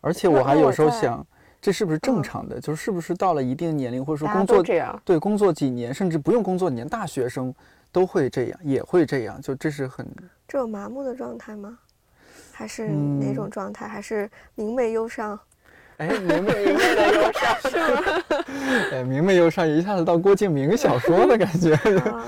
[0.00, 1.26] 而且我还有时候想，
[1.60, 2.60] 这是不是正常的？
[2.60, 7.52] 就是是不是到了一定年龄或者说工作这样，对，工作几年甚至不用工作年，大学生
[7.90, 10.06] 都会这样，也会这样，就这是很
[10.46, 11.78] 这种麻木的状态吗？
[12.60, 13.88] 还是哪种状态？
[13.88, 15.38] 还是明媚忧伤？
[15.96, 18.24] 哎，明媚明媚的忧伤 是吗？
[18.92, 21.74] 哎，明媚忧伤一下子到郭敬明小说的感觉。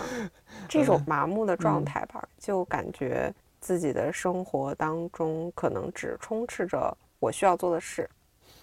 [0.67, 8.09] 这种麻木的状态吧，就感觉自己的生活当中可能只充斥着我需要做的事，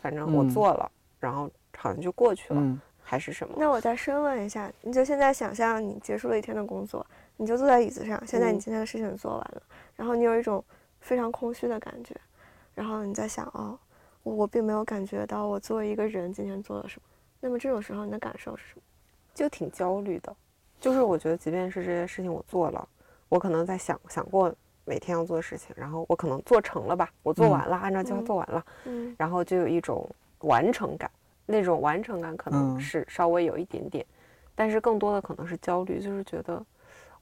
[0.01, 3.53] 反正我做了，然后好像就过去了，还是什么？
[3.59, 7.05] 那我再深问一下，你就现在想象你结束了一天的工作，
[7.37, 9.61] 你就坐在椅子上，现在你今天的事情做完了，
[9.95, 10.65] 然后你有一种。
[11.09, 12.15] 非常空虚的感觉，
[12.75, 13.75] 然后你在想哦，
[14.21, 17.07] 我我并没有感觉到我作为一个人今天做了什么。
[17.39, 18.81] 那么这种时候你的感受是什么？
[19.33, 20.35] 就挺焦虑的。
[20.79, 22.87] 就是我觉得，即便是这些事情我做了，
[23.27, 24.53] 我可能在想想过
[24.85, 30.07] 每天要做的事情，然后我可能做成了吧，我做完了，按照计划做完了，嗯，然后就有一种
[30.41, 31.09] 完成感，
[31.47, 34.05] 那种完成感可能是稍微有一点点，
[34.53, 36.63] 但是更多的可能是焦虑，就是觉得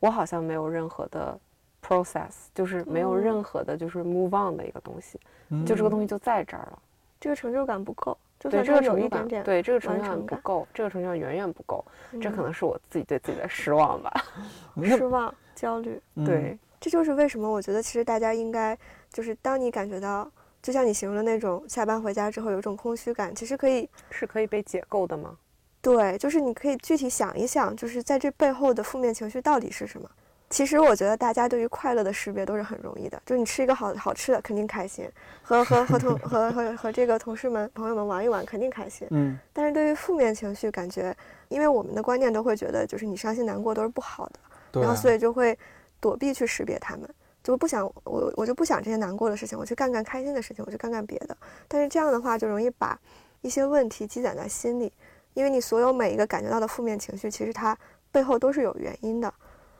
[0.01, 1.39] 我好像没有任何的
[1.87, 5.19] process，就是没有任何的就是 move on 的一个东西，
[5.65, 6.79] 就这个东西就在这儿了，
[7.19, 8.17] 这个成就感不够。
[8.39, 11.83] 就对这个成就感，对这个成就感不够，这个成就感远远不够，
[12.21, 14.13] 这可能是我自己对自己的失望吧，
[14.85, 18.77] 失望、焦虑，对，这就是为什么我觉得其实大家应该
[19.11, 20.29] 就是当你感觉到，
[20.61, 25.35] 就像你形容的那种下班回家之后有一种空虚感，其实可以是可以被解构的吗？
[25.81, 30.07] 对，就是你可以具体想一想，就是在这背后的负面情绪到底是什么。
[30.49, 35.09] 其实我觉得大家对于快乐的识别都是很容易的，就是你吃一个好好吃的肯定开心，
[35.43, 39.05] 和和和同和和和这个同事们朋友们玩一玩肯定开心。
[39.11, 39.37] 嗯。
[39.51, 41.15] 但是对于负面情绪，感觉
[41.49, 45.57] 因为我们的观念都会觉得，就是你伤心难过都是不好的，然后所以就会
[45.99, 47.09] 躲避去识别他们，
[47.43, 51.35] 就不想我我就不想这些难过的事情，我去干干开心的事情，我去干干别的。
[51.67, 52.97] 但是这样的话就容易把
[53.41, 54.93] 一些问题积攒在心里，
[55.33, 57.77] 因为你所有每一个感觉到的负面情绪，其实它
[58.13, 59.33] 背后都是有原因的。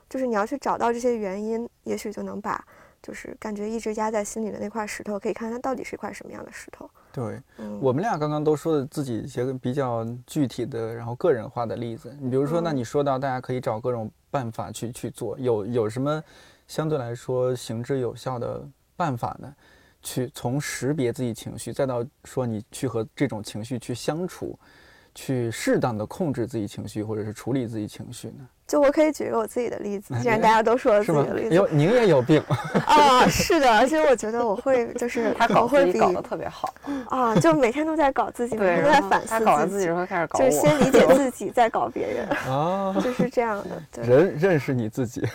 [0.08, 2.64] 就是你要去找到这些原因，也许就能把
[3.02, 6.88] 就是感觉一直压在心里的那块石头，可以看看它到底是一块什么样的石头。
[7.12, 7.40] 对，
[7.80, 12.14] 我们俩刚刚都说的自己一些比较具体的，然后个人化的例子。
[12.20, 16.22] 你比如说，那你说到大家可以找各种办法去去做，有有什么
[16.66, 18.66] 相对来说行之有效的
[18.96, 19.52] 办法呢？
[20.00, 24.56] 去从识别自己情绪，再到说你去和这种情绪去相处，
[25.18, 28.46] 去适当的控制自己情绪，或者是处理自己情绪呢？
[28.68, 32.40] 就我可以举一个我自己的例子， 既然大家都说了自己的例子，有您也有病。
[32.86, 36.72] 啊，是的，而且我觉得我会就是他搞自己搞得特别好。
[37.10, 42.28] 啊，就每天都在搞自己，每天都在反思他搞完自己之后开始搞我，就是先理解自己，再搞别人。
[42.54, 43.60] 啊，就是这样
[43.92, 44.02] 的。
[44.02, 45.26] 人认识你自己。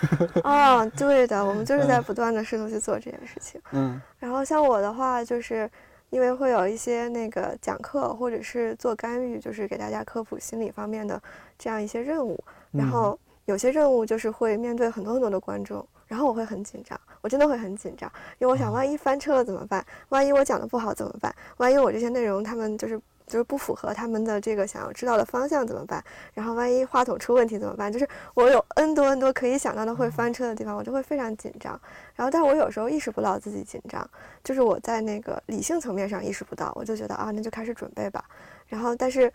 [0.44, 3.60] 啊，对的，我们就是在不断的试图去做这件事情。
[3.72, 5.70] 嗯，然后像我的话，就是
[6.14, 11.22] 因为会有一些那个讲课或者是做干预，就是给大家科普心理方面的
[11.58, 13.20] 这样一些任务，然后。
[13.46, 19.86] 有些任务就是会面对很多很多的观众，然后我会很紧张，我真的会很紧张，因为我想万一翻车了怎么办？
[20.08, 21.36] 万一我讲的不好怎么办？
[21.58, 22.98] 万一我这些内容他们就是
[23.34, 26.04] 就是不符合他们的这个想要知道的方向怎么办？
[26.36, 27.92] 然后万一话筒出问题怎么办？
[27.92, 31.72] 就是我有 N 多 N 多可以想到的会翻车的地方，我就会非常紧张。
[32.16, 34.08] 然后，但我有时候意识不到自己紧张，
[34.44, 38.24] 就是我在那个理性层面上意识不到，我就觉得啊，那就开始准备吧。
[38.68, 39.34] 然后，但是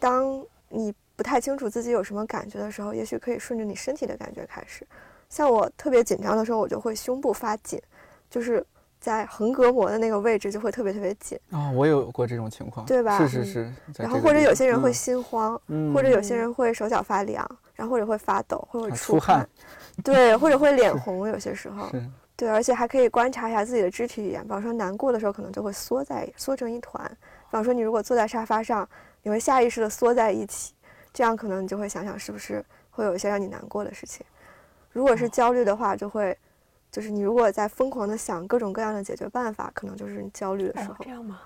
[0.00, 4.84] 当你不太清楚自己有什么感觉的时候，也许可以顺着你身体的感觉开始。
[5.28, 7.80] 像我特别紧张的时候，我就会胸部发紧，
[8.28, 8.66] 就是
[9.00, 11.38] 在横膈膜的那个位置就会特别特别紧。
[11.50, 13.18] 啊，我有过这种情况，对吧？
[13.18, 13.72] 是是是。
[13.96, 15.60] 然后或者有些人会心慌，
[15.94, 19.48] 或者有些人会手脚发凉，然后或者会发抖，或者出汗。
[20.04, 21.90] 对，或者会脸红，有些时候。
[22.36, 27.04] 对，而且还可以观察一下自己的肢体语言，比方说难过的时候可能就会缩在缩成一团。
[27.10, 28.88] 比方说你如果坐在沙发上，
[29.22, 30.74] 你会下意识的缩在一起。
[31.12, 34.24] 这样可能你就会想想是不是会有一些让你难过的事情。
[34.92, 36.36] 如果是焦虑的话，就会，
[36.98, 40.96] 就是你如果在疯狂的想各种各样的解决办法，可能就是你焦虑的时候。
[40.98, 41.40] 这样吗？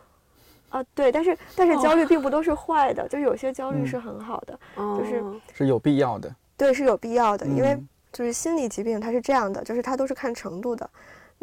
[0.70, 6.34] 啊，对，但是但是焦虑并不都是坏的，就有些焦虑是很好的，就是是有必要的。
[6.56, 7.78] 对，是有必要的，因为
[8.10, 10.88] 就是心理疾病它是这样的，就是它都是看程度的。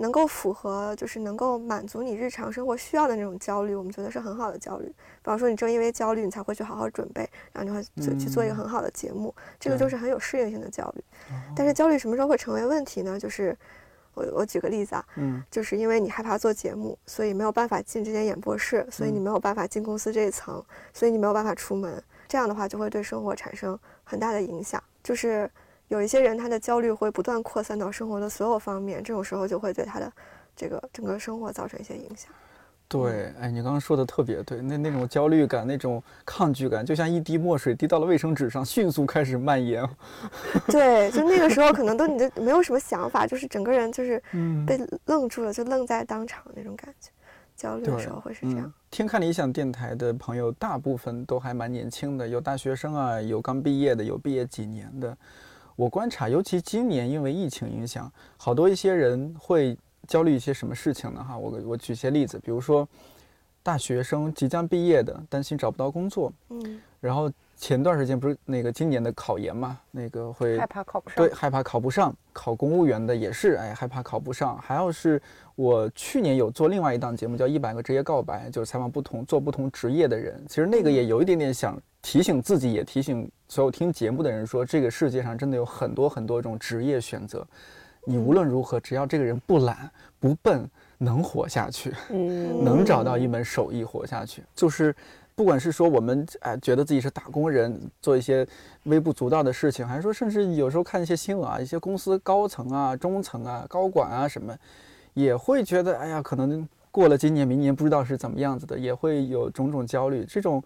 [0.01, 4.85] 能够符合，就是能够满足你日常生活需要的那种焦虑，我们觉得是很好的焦虑。
[4.87, 4.93] 比
[5.23, 11.03] 方说，你正因为焦虑，你才会去好好准备，然后你会去去做一个很好的节目，这个就是很有适应性的焦虑。
[11.53, 13.19] 但是焦虑什么时候会成为问题呢？
[13.19, 13.53] 就是
[14.19, 25.49] 我我举个例子啊，嗯，就是因为你害怕做节目，所以没有办法进这间演播室，所以你没有办法进公司这一层，所以你没有办法出门，这样的话就会对生活产生很大的影响，就是。
[25.89, 30.13] 有一些人，他的焦虑会不断扩散到生活的所有方面，这种时候就会对他的
[30.55, 32.31] 这个整个生活造成一些影响。
[32.89, 39.87] 对，哎，你刚刚说的特别对，那那种焦虑感、那种抗拒感，就像一滴墨水滴到了卫生纸上，迅速开始蔓延。
[40.67, 44.21] 对，就那个时候可能都你的没有什么想法，就是整个人就是
[44.65, 47.11] 被愣住了，就愣在当场那种感觉。
[47.55, 48.73] 焦虑的时候会是这样。
[48.89, 55.15] 天看理想电台的朋友，大部分都还蛮年轻的，有大学生啊，有刚毕业的，有毕业几年的。
[55.75, 59.77] 我观察，尤其今年因为疫情影响，好多一些人会
[60.09, 61.23] 焦虑一些什么事情呢？
[61.23, 62.85] 哈，我我举些例子，比如说，
[63.61, 66.33] 大学生即将毕业的，担心找不到工作。
[66.49, 72.13] 嗯，然后前段时间不是那个今年的考研嘛，那个会害怕考不上，对，害怕考不上。
[72.33, 74.57] 考公务员的也是，哎，害怕考不上。
[74.57, 75.21] 还有是
[75.55, 80.43] 我去年有做另外一档节目，叫《一百个职业告白》，就是采访不同做不同职业的人。
[80.47, 87.45] 其实那个也有一点点想提醒自己，也提醒所有听节目的人说，这个世界上真的有很多很多种职业选择。
[88.09, 90.69] 你无论如何，只要这个人不懒不笨。
[91.01, 94.93] 能活下去，嗯， 能找到一门手艺活下去，就是，
[95.33, 98.45] 不管是说我们哎觉得自己是打工人，做一些
[98.83, 104.53] 微不足道的事情，还是说甚至有时候看一些新闻啊，一些公司高层啊、中层啊、高管啊什么，
[105.13, 110.61] 也会觉得哎呀，可能过了今年、明年不知道是怎么样子的，也会有种种焦虑，这种。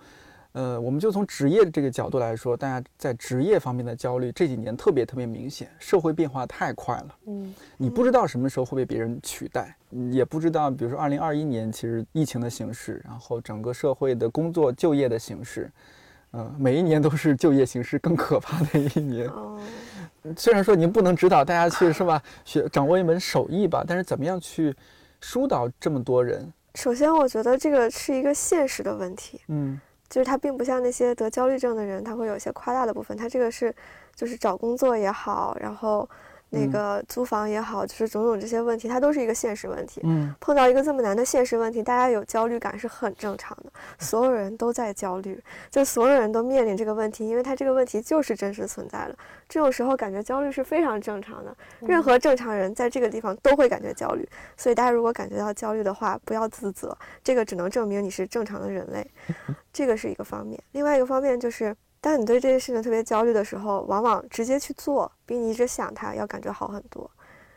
[0.54, 5.68] 呃，我们就从职业的这个角度来说，大家在职业方面的焦虑这几年特别特别明显。
[5.80, 9.76] 社会变化太快了，嗯，你不知道什么时候会被别人取代，
[10.12, 15.72] 也不知道，比如说二零二一年，其实疫情的形势，然后整个社会的工作就业的形势，
[16.34, 19.28] 嗯，每一年都是就业形势更可怕的一年。
[19.30, 19.60] 哦，
[20.38, 24.72] 虽然说您不能指导大家去是吧， 学掌握一门手艺吧，但是怎么样去
[25.20, 26.54] 疏导这么多人？
[26.76, 29.42] 首先，我觉得这个是一个现实的问题。
[29.48, 29.82] 嗯。
[30.14, 33.18] 就是他并不像那些得焦虑症的人，他会有一些夸大的部分。
[33.18, 33.74] 他这个是，
[34.16, 36.08] 就是找工作也好，然后。
[36.54, 40.02] 那个租房也好，就是种种这些问题，它都是一个现实问题。
[40.04, 43.72] 嗯，碰到一个这么难的现实问题，大家有焦虑感是很正常的。
[43.98, 49.18] 所有人都在焦虑，就所有人都面临这个问题，因为他这个问题就是真实存在的。
[49.50, 54.28] 这种时候感觉焦虑是非常正常的，任何正常人在这个地方都会感觉焦虑。
[54.56, 59.06] 所以大家如果感觉到焦虑的话，不要自责，这个只能证明你是正常的人类。
[59.74, 61.76] 这个是一个方面，另外一个方面就是。
[62.04, 67.10] 当你对这些事情特别焦虑的时候，往往直接去做，比你一直想它要感觉好很多。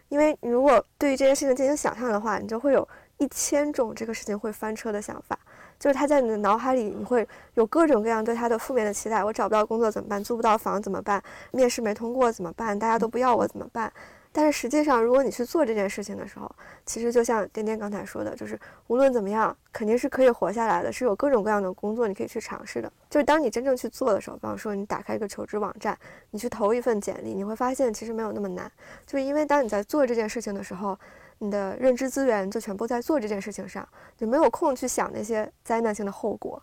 [0.08, 5.36] 因为如果对于这些事情进行想象的话，你就会有一千种这个事情会翻车的想法，
[5.80, 9.24] 就是他在你的脑海里，你会有各种各样对他的负面的期待。
[9.24, 10.22] 我找不到工作怎么办？
[10.22, 11.20] 租不到房怎么办？
[11.50, 12.78] 面试没通过怎么办？
[12.78, 13.92] 大家都不要我怎么办？
[14.38, 22.92] 但是实际上，如果你去做这件事情的时候，其实就像颠颠刚才说的，就是无论怎么样，肯定是可以活下来的，是有各种各样的工作你可以去尝试的。
[23.08, 25.98] 就是当你真正去做的时候，比方说你打开一个求职网站，
[26.32, 28.70] 你去投一份简历，你会发现其实没有那么难。
[29.06, 30.98] 就是因为当你在做这件事情的时候，
[31.38, 36.62] 你的认知资源就全部在做这件事情上，就没有空去想那些灾难性的后果。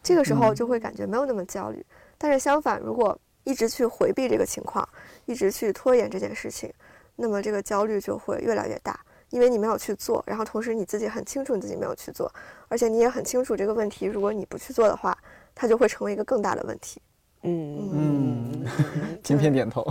[0.00, 1.84] 这个时候就会感觉没有那么焦虑。
[2.16, 4.88] 但是相反，如果一直去回避这个情况，
[5.24, 6.72] 一直去拖延这件事情。
[7.20, 12.32] 那么这个焦虑就会越来越大，因为你没有去做，然后同时你自己很清楚你自己没有去做，
[12.68, 15.16] 而且你也很清楚这个问题，如果你不去做的话，
[15.54, 17.00] 它就会成为一个更大的问题。
[17.42, 18.66] 嗯嗯，
[19.24, 19.86] 今天点头，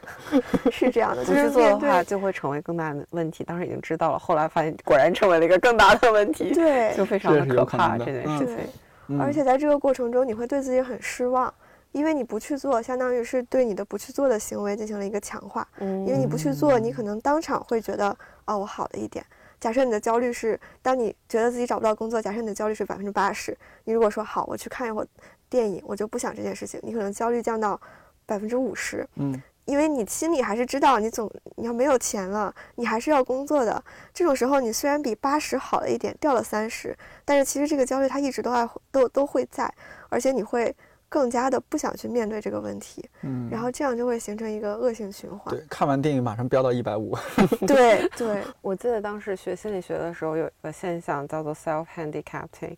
[0.72, 3.44] 是这样的，不去做的话就会成为更大的问题。
[3.44, 9.18] 当时已经知道了，后来发现果然成为了一个更大的问题，对，就非常的可怕这件事情。
[9.20, 11.52] 而且在这个过程中，你会对自己很失望。
[11.92, 15.66] 因为你不去做，相当于是对你的不去做的行为进行了一个强化。
[15.78, 19.24] 嗯，因为你不去做，你可能当场会觉得，哦，我好了一点。
[19.58, 25.08] 假设你的焦虑是，当你觉得自己找不到工作，假设你的焦虑是百分之八十，你如果说好，我去看一会儿
[25.48, 27.80] 电影，我就不想这件事情，你可能焦虑降到
[28.24, 29.04] 百分之五十。
[29.16, 33.82] 嗯，因为你心里还是知道，你总你要没有钱了，你还是要工作的。
[34.14, 39.72] 这种时候，你虽然比八十好了一点，掉了三十，但是其实这个焦虑它一直都爱都都会在，
[40.08, 40.76] 而且你会。
[41.08, 45.54] 更加的不想去面对这个问题，嗯，然后这样就会形成一个恶性循环。
[45.54, 47.16] 对，看完电影马上飙到一百五。
[47.66, 52.76] 对 对，我记得当时学心理学的时候，有一个现象叫做 self handicapping，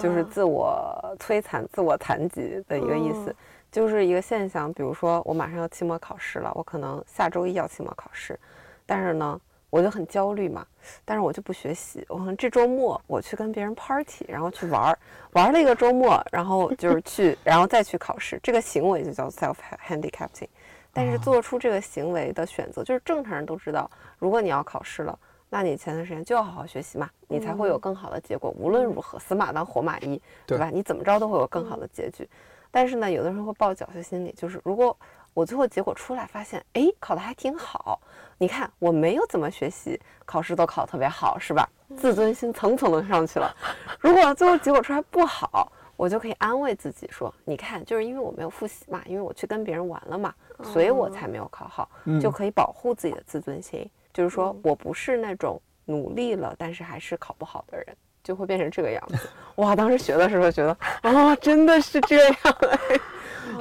[0.00, 3.34] 就是自我摧残、自我残疾的一个意思，
[3.70, 4.72] 就是一个现象。
[4.72, 8.38] 比如说，我马上要期末考试了，我可能下周一要期末考试，
[8.86, 9.40] 但是呢。
[9.72, 10.66] 我就很焦虑嘛，
[11.02, 12.04] 但是我就不学习。
[12.10, 14.98] 我可能这周末我去跟别人 party，然后去玩儿，
[15.32, 18.38] 玩了一个周末，然后就是去， 然后再去考试。
[18.42, 19.56] 这个行为就叫 self
[19.88, 20.46] handicapping。
[20.92, 28.50] 但是做出这个行为的选择，就是正常人都知道，如果你要考试了，那你前段时间就要好好学习嘛，你才会有更好的结果。
[28.50, 30.68] 无论如何，死马当活马医，对吧？
[30.70, 32.28] 你怎么着都会有更好的结局。
[32.70, 34.94] 但是呢，有的人会抱侥幸心理，就是如果
[35.32, 37.98] 我最后结果出来发现，哎，考得还挺好。
[38.42, 41.64] 你看，我没有怎么学习，考试都考特别好，是吧？
[41.96, 43.54] 自尊心蹭蹭的上去了。
[44.00, 50.34] 如果最后结果出来不好，我就可以安慰自己说：“你看，就是因为我没有复习嘛，因为我去跟别人玩了嘛，
[50.64, 51.88] 所以我才没有考好。”
[52.20, 53.88] 就可以保护自己的自尊心。
[54.12, 59.30] 就是说我不是那种努力了但是还是考不好的人，就会变成这个样子。
[59.54, 62.36] 哇，当时学的时候觉得啊，真的是这样。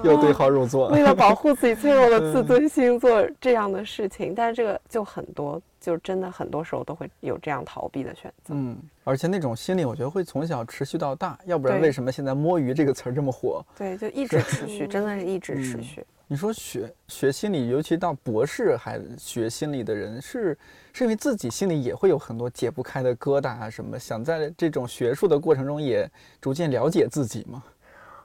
[0.06, 8.54] 又对号入座，为了保护自己脆弱的自尊心做这样的事情，但是这个就很多，就真的很多时候都会有这样逃避的选择。
[8.56, 13.64] 嗯，而且那种心理，我觉得会从小持续到大，要不然为什么现在“摸鱼”这个词儿这么火？
[13.78, 16.04] 对，就一直持续，真的是一直持续。
[16.28, 20.58] 你说学学心理，尤其到博士还学心理的人，是
[20.94, 27.62] 是因为自己心里也会有很多解不开的疙瘩啊什么，想在这种学术的过程中也逐渐了解自己吗？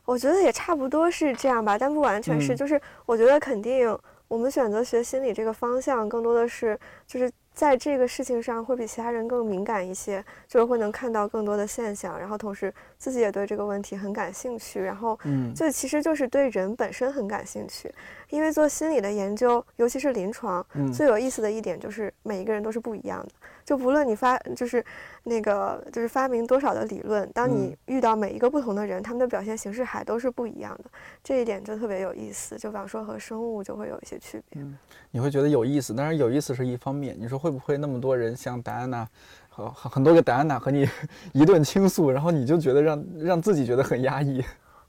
[0.06, 2.56] 我觉得也差不多是这样吧，但不完全是。
[2.56, 3.94] 就是我觉得肯定，
[4.28, 7.30] 我们选择学心理这个方向，更多的是就是。
[7.56, 17.90] 在这个事情上会比其他人更敏感一些，就是会能看到更多的现象，然后同时自己也对这个问题很感兴趣，然后，嗯，就其实就是对人本身很感兴趣。
[18.30, 23.28] 因为做心理的研究，尤其是临床，最有意思的一点就是每一个人都是不一样的。
[23.64, 24.84] 就不论你发，就是
[25.24, 30.90] 那个，就是发明多少的理论，当你遇到每一个不同的人，他们的表现形式还都是不一样的。
[31.24, 32.56] 这一点就特别有意思。
[32.56, 34.62] 就比方说和生物就会有一些区别。
[34.62, 34.78] 嗯，
[35.10, 37.16] 你会觉得有意思，但是有意思是一方面。
[37.18, 39.08] 你说会不会那么多人像戴安娜，
[39.48, 40.88] 和很多个戴安娜和你
[41.34, 44.44] 一顿倾诉，然后你就觉得让让自己觉得很压抑？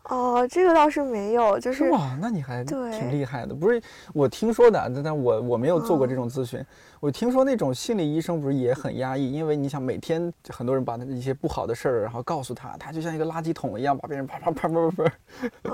[0.09, 3.53] 哦，这个倒是没有，就是哇，那你还挺厉害的。
[3.53, 3.81] 不是
[4.13, 6.63] 我听说的，但但我我没有做过这种咨询。
[6.99, 15.13] 我听说那种心理医生不是也很压抑，因为你想每天很多人把他一些不好的事儿，然后告诉他，他就像一个垃圾桶一样，把别人啪啪啪啪啪啪。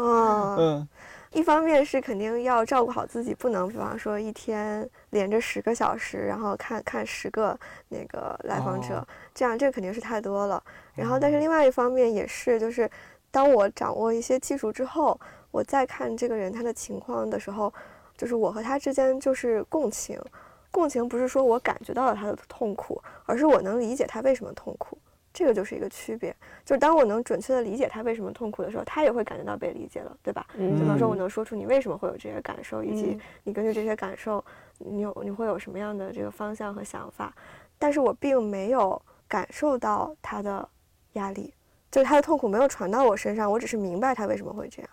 [0.59, 0.87] 嗯，
[1.31, 7.57] 一方面是肯定要照顾好自己，不能比方说一天连着十个小时，然后看看十个
[7.87, 10.61] 那个来访者，这样这肯定是太多了。
[10.95, 12.89] 然后，但是另外一方面也是就是。
[13.33, 15.19] 当我掌握一些技术之后，
[15.49, 17.73] 我再看这个人他的情况的时候，
[18.15, 20.21] 就是我和他之间就是共情。
[20.69, 24.95] 共情不是说我感觉到了他的痛苦，而是我能理解他为什么痛苦。
[25.33, 26.35] 这个就是一个区别。
[26.63, 30.45] 就是当我能准确的理解他为什么痛苦的时候，他也会感觉到被理解了，对吧？
[30.53, 34.45] 就比方说，我能说出你为什么会有这些感受，以及你根据这些感受，
[34.77, 37.33] 你有你会有什么样的这个方向和想法。
[37.79, 40.69] 但是我并没有感受到他的
[41.13, 41.51] 压力。
[41.93, 44.89] 就是他的痛苦没有传到我身上，我只是明白他为什么会这样，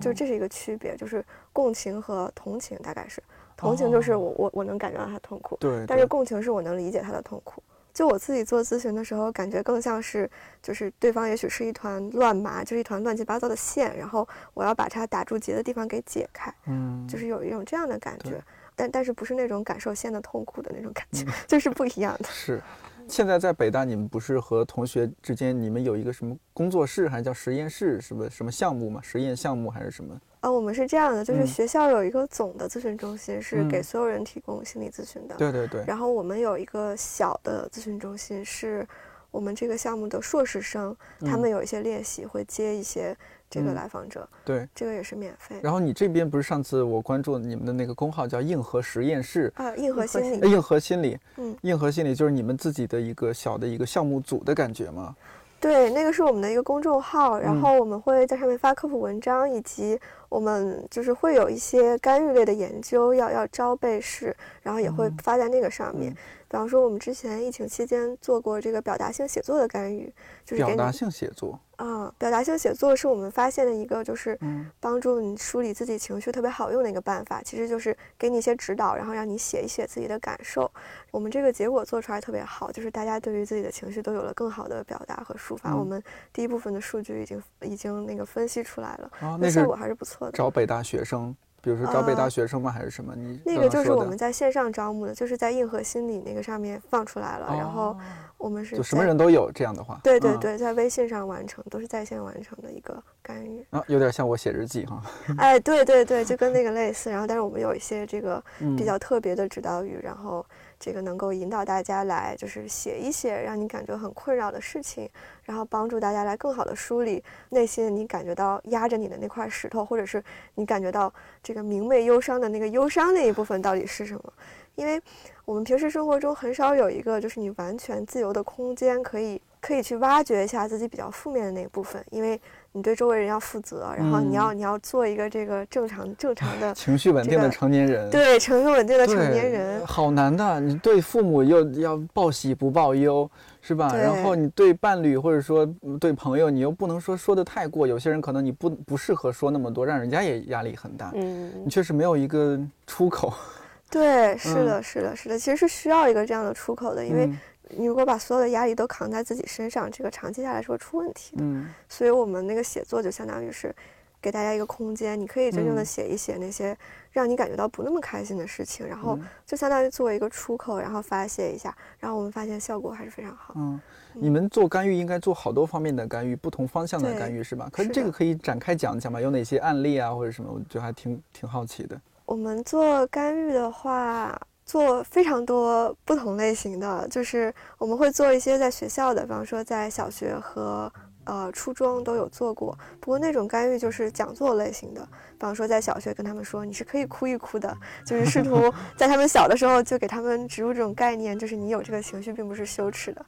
[0.00, 3.22] 就这是一个区别，就是共情和同情大概是，
[3.56, 7.62] 同情就是我我我能感觉到他痛苦，对，但是共情是我能理解他的痛苦。
[7.94, 10.28] 就我自己做咨询的时候，感觉更像是
[10.60, 18.42] 就是对方也许是一团乱麻，就是一团乱七八糟的线，然后我要把它打住结的地方给解开，嗯，就是有一种这样的感觉，
[18.74, 22.60] 但但是不是那种感受线的痛苦的那种感觉，就是不一样的，是。
[23.10, 29.00] 现在在北大，你们不是和同学之间，你们有一个什么工作室，还是叫实验室，什么什么项目吗？
[29.02, 30.18] 实验项目还是什么？
[30.42, 35.34] 啊，我们是这样的，就是学校有一个总的咨询中心，是给所有人提供心理咨询的。
[35.34, 35.84] 对对对。
[35.88, 38.86] 然后我们有一个小的咨询中心，是
[39.30, 43.16] 我们这个项目的硕士生，他们有一些练习会接一些。
[43.52, 45.58] 这个来访者，对，这个也是免费。
[45.60, 55.16] 然后你这边不是上次我关注你们的那个公号叫硬核实验室啊，硬核心理，硬核心理，嗯，硬核心理就是你们自己的一个小的一个项目组的感觉吗？
[55.58, 66.16] 对，那个是我们的一个公众号，然后我们会在上面发科普文章，以及我们就是会有一些干预类的研究要要招被试，然后也会发在那个上面。
[66.50, 70.12] 比方说，我们之前疫情期间做过这个表达性写作的干预，
[70.44, 74.36] 就是表达性写作啊，表达性写作是我们发现的一个，就是
[74.80, 77.40] 帮助你梳理自己情绪特别好用的一个办法。
[77.44, 80.68] 其实就是给你一些指导，然后让你写一写自己的感受。
[81.12, 85.76] 我们这个结果做出来特别好，就是大家对于自己的情绪都有了更好的表达和抒发。
[85.76, 90.36] 我们第一部分的数据已经已经那个分析出来了，那效果还是不错的。
[90.36, 91.32] 找北大学生。
[91.62, 92.70] 比如说招北大学生吗？
[92.70, 93.14] 还是什么？
[93.14, 97.46] 你那个就是我们在线上招募的，就是在硬核心理那个上面放出来了。
[97.56, 97.96] 然后
[98.38, 100.00] 我们是就什么人都有这样的话。
[100.02, 103.64] 对对对，在微信上完成，都是在线完成的一个干预。
[103.70, 105.02] 啊，有点像我写日记哈。
[105.38, 107.10] 哎，对对对，就跟那个类似。
[107.10, 108.42] 然后，但是我们有一些这个
[108.76, 110.44] 比较特别的指导语，然后。
[110.80, 115.08] 这个能够引导大家来，就是写一写让你感觉很困扰的事情，
[115.44, 120.24] 然后帮助大家来更好的梳理内心你感觉到压着你的那块石头，或者是
[120.54, 121.12] 你感觉到
[121.42, 124.32] 这个明媚忧伤的那个忧伤那一部分到底是什么？
[124.74, 124.98] 因为
[125.44, 132.40] 我们平时生活中很少有一个就是你完全自由的空间，可以可以去挖掘一下自己比较负面的那一部分，因为。
[132.72, 140.60] 你对周围人要负责，然后你要你要做一个这个正常正常的 情绪稳定的成年人，对情绪稳定的成年人，好难的。
[140.60, 143.28] 你对父母又要报喜不报忧，
[143.60, 143.92] 是吧？
[143.94, 145.68] 然后你对伴侣或者说
[145.98, 147.88] 对朋友，你又不能说说的太过。
[147.88, 151.10] 有些人可能你不不适合说那么多，让人家也压力很大。
[151.16, 152.56] 嗯，你确实没有一个
[152.86, 153.32] 出口。
[153.90, 157.28] 对，是的，是的，是的，其实是需要一个这样的出口的，因为。
[157.76, 161.42] 你如果把所有的压力都扛在自己身上，这个长期下来是会出问题的。
[161.44, 163.74] 嗯，所以我们那个写作就相当于是，
[164.20, 166.76] 给大家一个空间，你可以真正的写一写那些
[167.10, 173.54] 让你感觉到不那么开心的事情，然后就相当于作为一个出口，然后发泄一下，然后我们发现效果还是非常好。
[173.56, 173.80] 嗯，
[174.14, 177.68] 你们做干预应该做好多方面的干预，不同方向的干预是吧？
[177.72, 179.20] 可是这个可以展开讲讲吗？
[179.20, 180.50] 有哪些案例啊，或者什么？
[180.52, 182.00] 我觉得还挺挺好奇的。
[182.26, 184.40] 我们做干预的话，
[184.70, 190.92] 做非常多不同类型的，就是我们会做一些在学校的，比方说在小学和。
[191.24, 203.24] 呃，初中都有做过，不过那种干预就是讲座类型的，比方说在小学跟他们说你是可以哭一哭的，就是试图 在他们小的时候就给他们植入这种概念，就是你有这个情绪并不是羞耻的。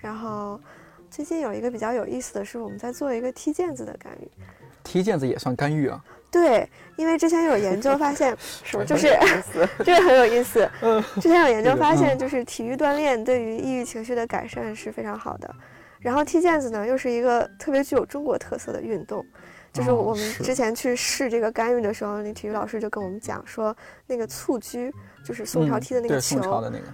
[0.00, 0.60] 然后
[1.08, 4.28] 最近有一个比较有意思的是，我们在做一个踢毽子的干预，
[4.82, 6.04] 踢毽子也算干预啊？
[6.30, 9.08] 对，因为之前有研究发现， 什么就是
[9.84, 10.68] 这个很有意思。
[10.82, 15.54] 嗯，之前有研究发现，就是体育锻炼对于抑郁情绪的改善是非常好的。
[15.98, 19.24] 然后踢毽子呢，又是一个特别具有中国特色的运动，
[19.72, 23.74] 就是我们之前去试这个干预的时候，那体育老师就跟我们讲说，
[24.06, 24.92] 那个蹴鞠
[25.24, 26.38] 就是宋朝踢的那个球，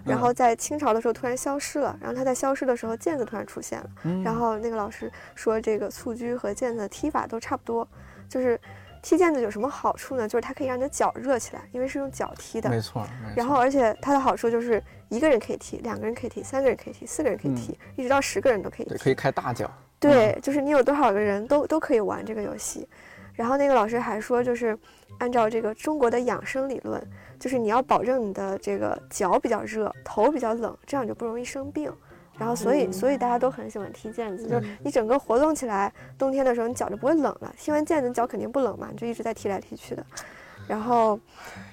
[0.04, 3.90] 然后在清朝的时候突然消失了，然后它在消失的时候，毽子突然出现了，
[4.24, 7.86] 然后那个老师说，这个蹴鞠和毽子的踢法都差不多，
[8.28, 8.58] 就是。
[9.02, 10.28] 踢毽子有什么好处呢？
[10.28, 12.70] 就是它可以让你的脚热起来，因为是用脚踢的。
[12.70, 13.04] 没错。
[13.36, 18.96] 然后，而且它的好处就是一个人可以踢，两个人可以踢，三个人可以踢，四个人可以踢，一直到十个人都可以踢。
[18.96, 19.68] 可以开大脚。
[19.98, 22.88] 对，就是你有多少个人都都可以玩这个游戏。
[23.34, 24.78] 然后那个老师还说，就是
[25.18, 27.02] 按照这个中国的养生理论，
[27.40, 31.92] 就是你要保证你的这个脚比较热，头比较冷，这样就不容易生病。
[32.42, 37.54] 然后，所以，所以大家都很喜欢踢毽子，就是你整个活动起来，冬天的时候你脚就不会冷了。
[37.56, 40.04] 踢完毽子，脚肯定不冷嘛，你就一直在踢来踢去的。
[40.66, 41.18] 然后，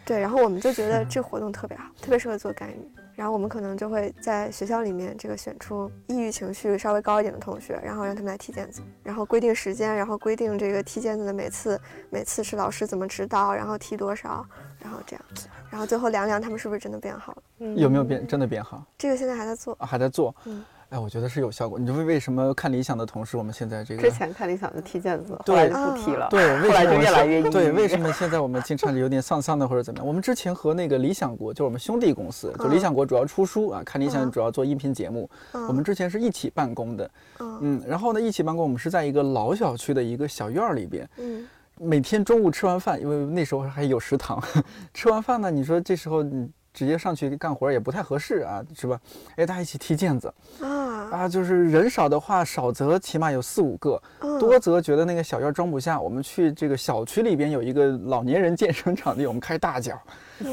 [0.06, 2.76] 对，然后我们就觉得这活动特别好，特别适合做干预。
[3.20, 11.78] 然后我们可能就会在学校里面这个选出抑郁情绪稍微高一点的同学，然后让他们来踢毽子，然后规定时间，然后规定这个踢毽子的每次
[12.10, 14.46] 每次是老师怎么指导，然后踢多少，
[14.80, 15.26] 然后这样，
[15.70, 17.68] 然后最后量量他们是不是真的变好了？
[17.76, 18.82] 有没有变真的变好？
[18.98, 20.34] 这个现在还在做，还在做。
[20.46, 20.64] 嗯。
[20.90, 21.78] 哎，我觉得是有效果。
[21.78, 26.28] 你为为什么看理想的同事，我们现在这个之前看理想就踢毽子，后来就不踢了。
[26.32, 30.08] 对， 后来就越来越对，为什么现在我们经常有点丧丧的或者怎么样？
[30.08, 35.30] 我们之前和那个理想国，就是我们兄弟公司，就理想国主要出书啊，看理想主要做音频节目。
[35.54, 44.42] 我们之前是一起办公的，嗯，然后呢一起办公，我们是在一个老小区的一个小院儿里边，嗯，每天中午吃完饭，因为那时候还有食堂，
[44.92, 46.50] 吃完饭呢，你说这时候你。
[46.80, 48.98] 直接上去干活也不太合适啊，是吧？
[49.36, 51.28] 哎，大家一起踢毽子啊啊！
[51.28, 54.02] 就是人少的话，少则起码有四五个，
[54.40, 56.00] 多则觉得那个小院装不下。
[56.00, 60.02] 我们去这个小区里边有一个老年人健身场地，我们开大脚，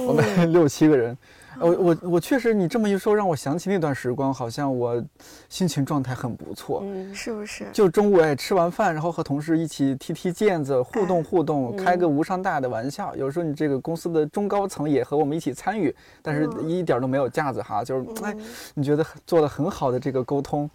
[0.08, 1.16] 我们 六七个人。
[1.60, 5.02] 我我我确实，你这么一说，让我想起那段时光，好像我
[5.48, 7.66] 心情状态很不错，嗯，是不是？
[7.72, 13.14] 就中午哎，吃完饭，然后和同事一起踢踢毽子，互动互动，开个无伤大雅的玩笑。
[13.16, 18.34] 有时候你这个公司的中高层也和我们一起参与，但是一点都没有架子哈，就是哎，
[18.74, 20.68] 你觉得做了很好的这个沟通。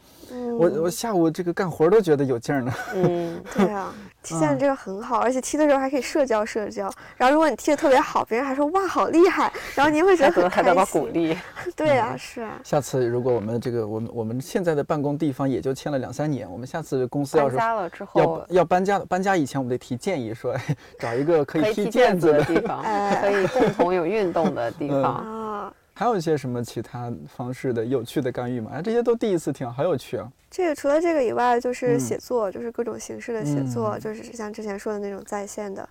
[0.58, 2.74] 我我下午这个干活都觉得有劲儿呢。
[2.96, 3.94] 嗯，对啊，
[4.24, 6.92] 踢毽子这个很好，而且踢的时候还可以社交社交。
[7.18, 10.70] 然后如果你踢的特别好，别人还说哇好厉害， 然后您会觉得很开心。
[10.70, 11.38] 得到鼓励。
[11.76, 12.60] 对啊，是啊。
[12.64, 20.56] 下次如果我们这个我们我们现在的办公地方也就签了两三年，我们下次公司要是搬家了之后要要搬家搬家以前，我们得提建议说，
[21.00, 22.84] 找一个可以踢毽子的地方，
[23.22, 25.74] 可以共同有运动的地方啊。
[26.02, 28.72] 还有一些什么其他方式的有趣的干预吗？
[28.74, 30.28] 哎，这些都第一次听，好有趣啊！
[30.50, 35.88] 这个除了这个以外，就是写作，就是各种形式的写作，就是像之前说的那种在线的。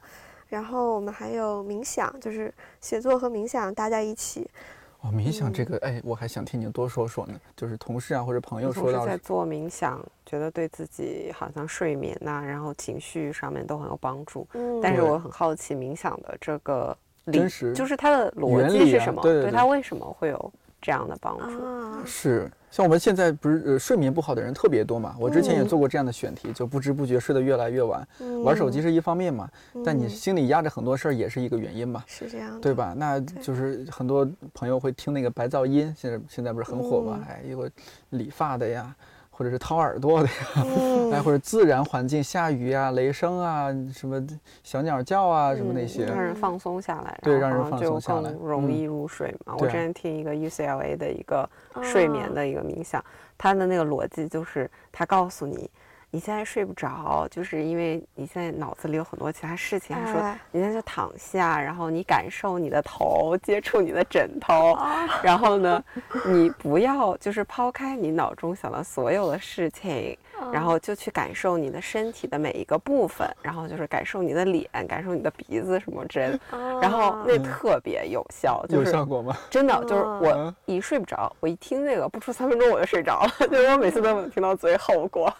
[0.48, 4.50] 然后我们还有冥想，就是写作和冥想搭在一起。
[5.02, 7.40] 哦，冥想这个，哎，我还想听你多说说呢。
[7.56, 14.44] 就是同事啊或者朋友说到在做冥想，觉得对自己好像睡眠呐，然后情绪上面都很有帮助。
[14.54, 16.98] 嗯，但是我很好奇冥想的这个。
[17.26, 19.22] 真实就是它的逻辑是什么？
[19.22, 22.06] 对它为什么会有这样的帮助？
[22.06, 25.16] 是像我们现在不是呃睡眠不好的人特别多嘛？
[25.18, 28.06] 我之前也做过这样的选题，就不知不觉睡得越来越晚。
[28.44, 29.48] 玩手机是一方面嘛，
[29.84, 32.02] 但你心里压着很多事儿也是一个原因嘛。
[32.06, 32.94] 是这样，对吧？
[32.96, 37.20] 那就是很多朋友会听那个白噪音，现在现在不是很火嘛？
[37.28, 37.70] 哎，有个
[38.10, 38.94] 理发的呀。
[39.40, 44.22] 或者是掏耳朵的呀，哎，或者自然环境，下雨啊、雷声啊、什么
[44.62, 49.54] 小鸟叫啊，什么那些，让人放松下来，对，让人放松下来，容易入睡嘛。
[49.58, 51.48] 我之前听一个 UCLA 的一个
[51.80, 53.02] 睡眠的一个冥想，
[53.38, 55.70] 它的那个逻辑就是，它告诉你，
[56.10, 59.96] 你现在睡不着，就是因为你现在脑子里有很多其他事情。
[59.96, 64.76] 他说你现在就躺下，然后你感受你的头接触你的枕头，
[65.22, 65.82] 然后呢，
[66.26, 70.16] 你不要就是抛开你脑中想的所有的事情。
[70.50, 76.40] 然后就去感受你的身体的每一个部分，然后就是感受你的脸，感受你的鼻子什么之类的。
[76.80, 79.36] 然后那特别有效，有效果吗？
[79.50, 85.30] 真的，就是我一睡不着，我一听那个，不出三分钟我就睡着了， 就是我每次都能听到最后过。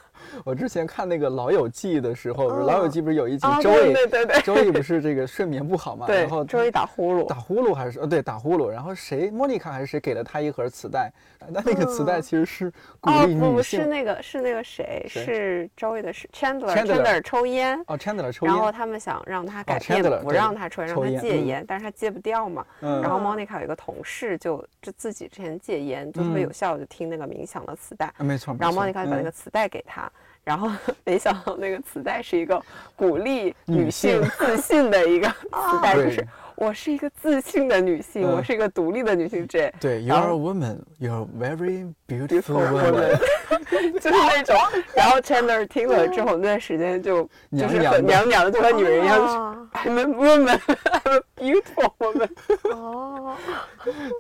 [0.45, 6.07] 我之前看那个《老友记》的时候，《老友记》不是有一集周易，对对对，周易不是这个睡眠不好嘛？
[6.07, 6.20] 对。
[6.20, 8.68] 然后周易打呼噜，打呼噜还是呃对打呼噜。
[8.68, 11.11] 然后谁，莫妮卡还是谁给了他一盒磁带？
[11.55, 12.70] 但那个磁带其实是
[13.01, 13.53] 鼓励女性。
[13.53, 15.07] 不是那个，是那个谁？
[15.09, 17.83] 是周易的是 Chandler，Chandler 抽烟。
[17.87, 18.55] 哦，Chandler 抽烟。
[18.55, 22.64] 然后他们想让他改变，不让他抽烟，让他戒烟，但是他戒不掉嘛。
[22.81, 23.01] 嗯。
[23.01, 28.12] 然后莫妮卡有一个同事，就就自己之前戒烟，就特别有效，就听那个冥想的磁带。
[28.18, 28.55] 没错。
[28.61, 30.11] 然后莫妮卡就把那个磁带给他。
[30.45, 30.70] 然后
[31.05, 32.61] 没想到那个磁带是一个
[32.97, 36.26] 鼓励女性自信的一个 磁带，就是
[36.57, 39.47] 我是一个自信的女性，我是一个独立的女性。
[39.47, 43.18] 这对，You're a woman, you're very beautiful woman，
[44.01, 44.57] 就是那种。
[44.95, 49.57] 然后 Chandler 听了之后，那段时间就就是很娘娘的，就和女人一样。
[49.72, 52.28] I'm a woman, I'm a beautiful woman。
[52.74, 53.36] 哦，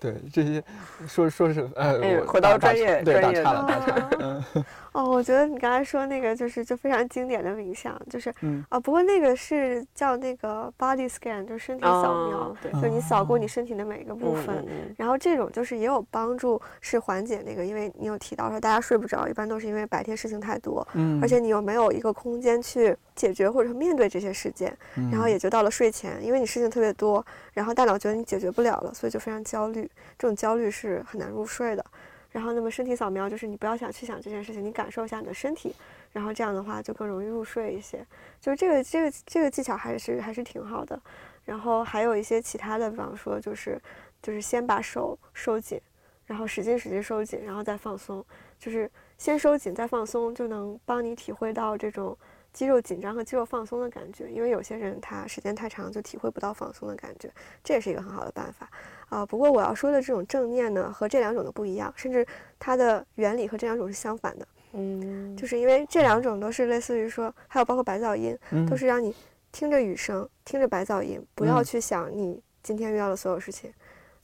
[0.00, 0.62] 对这些
[1.08, 4.44] 说说是呃，回到专业专业的。
[4.92, 8.32] 哦，我觉得你刚才说那个就是就非常经典的冥想，就是
[8.68, 14.66] 啊，不过那个是叫那个 body scan，就是身体扫描，就你扫过你身体的每一个部分，
[14.96, 24.76] 然后这种就是也有帮助，是缓解那个，因为你有提到说大家睡不着，一般都是因为白天事情太多，嗯，而且你又没有一个空间去解决或者面对这些事件，
[25.12, 29.88] 然后也就到了睡前，因为你事情特别多，然后大脑觉得你解决不了了，所以就非常焦虑，
[30.18, 31.84] 这种焦虑是很难入睡的。
[32.32, 35.74] 然后，那么身体扫描就是你不要想去想这件事情，你感受一下你的身体，
[36.12, 38.06] 然后这样的话就更容易入睡一些。
[38.40, 41.00] 就是这个这个这个技巧还是还是挺好的。
[41.44, 43.80] 然后还有一些其他的，比方说就是
[44.22, 45.80] 就是先把手收紧，
[46.26, 48.24] 然后使劲使劲收紧，然后再放松。
[48.58, 52.16] 就是先收紧再放松，就能帮你体会到这种
[52.52, 54.30] 肌肉紧张和肌肉放松的感觉。
[54.30, 57.30] 因为有些人他时间太长就体会不到放松的感觉，
[57.62, 58.68] 这也是一个很好的办法。
[59.08, 62.26] 啊，不过我要说的这种正念呢，和这两种的不一样，甚至
[62.58, 64.46] 它的原理和这两种是相反的。
[64.72, 68.38] 嗯，就是因为这两种都是类似于说，还有包括白噪音，
[68.68, 69.12] 都是让你
[69.50, 73.72] 听着雨声，听着白噪音，不要去想你今天遇到的所有事情。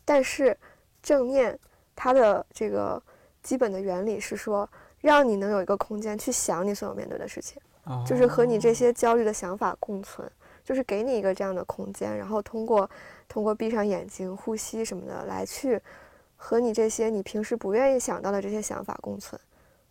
[0.04, 0.56] 但是
[1.02, 1.58] 正念
[1.96, 3.02] 它的这个
[3.42, 4.70] 基本的原理是说，
[5.00, 7.60] 让你能有一个空间去想你所有面对的事情，
[8.06, 10.30] 就是和你这些焦虑的想法共存，
[10.64, 12.88] 就是给你一个这样的空间，然后通过。
[13.28, 15.82] 通过闭上眼睛、呼吸什么的来去
[16.36, 19.38] 和你这些你平时不愿意想到的这些想法共存，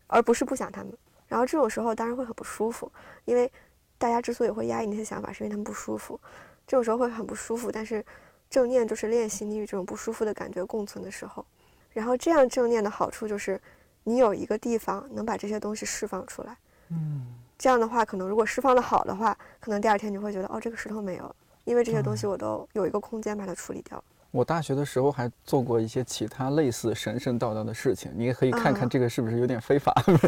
[0.07, 0.93] 而不是不想他们。
[1.27, 2.89] 然后这种时候当然会很不舒服，
[3.25, 3.51] 因为
[3.97, 6.17] 大家之所以会压抑那些想法，是因为他们不舒服。
[6.65, 8.03] 这种时候会很不舒服，但是
[8.49, 11.45] 正念就是练习你与这种不舒服的感觉共存的时候。
[11.91, 13.61] 然后这样正念的好处就是，
[14.05, 16.57] 你有一个地方能把这些东西释放出来。
[16.87, 17.35] 嗯，
[17.65, 21.35] 这样的话，可能如果释放的好的话，可能第二天你会觉得哦，这个石头没有了。
[21.63, 24.03] 因为这些东西我都有一个空间把它处理掉。
[24.29, 29.91] 我大学的时候还做过一些其他类似神神道道的事情，你也可以看看这个是不是有点非法？
[30.05, 30.27] 不是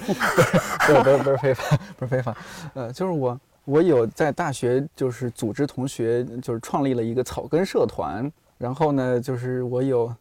[1.03, 2.35] 不是不是非法，不是非法。
[2.73, 8.27] 呃，就是我我有在大学就是组织同学就是创立了一个草根社团，
[8.57, 10.11] 然后呢就是我有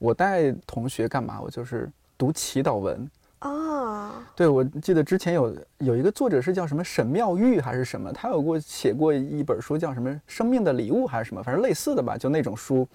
[0.00, 1.40] 我带同学干嘛？
[1.40, 3.08] 我就是读祈祷文。
[3.44, 12.88] 啊，对，我记得之前有有一个作者是叫什么沈妙玉还是什么，他有过写过一本书叫什么《生命的礼物》还是什么，反正类似的吧，就那种书，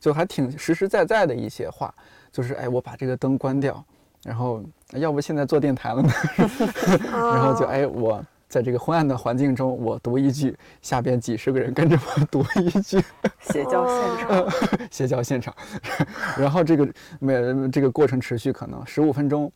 [0.00, 1.94] 就还挺实实在在的一些话，
[2.32, 3.84] 就是哎，我把这个灯关掉，
[4.24, 4.60] 然后
[4.94, 6.12] 要不现在做电台了呢，
[7.12, 13.00] 然后就哎，我在这个昏暗的环境中，我读一句，下边几十个人跟着我 读一句，
[13.38, 14.50] 邪教现场，
[14.90, 15.54] 邪教现场，
[16.36, 16.88] 然后这个
[17.20, 19.50] 每这个过程持续可能十五分钟。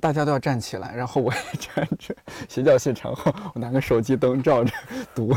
[0.00, 2.14] 大家都要站起来，然后我也 站着，
[2.48, 4.72] 邪教现场后，我拿个手机灯照着
[5.14, 5.32] 读，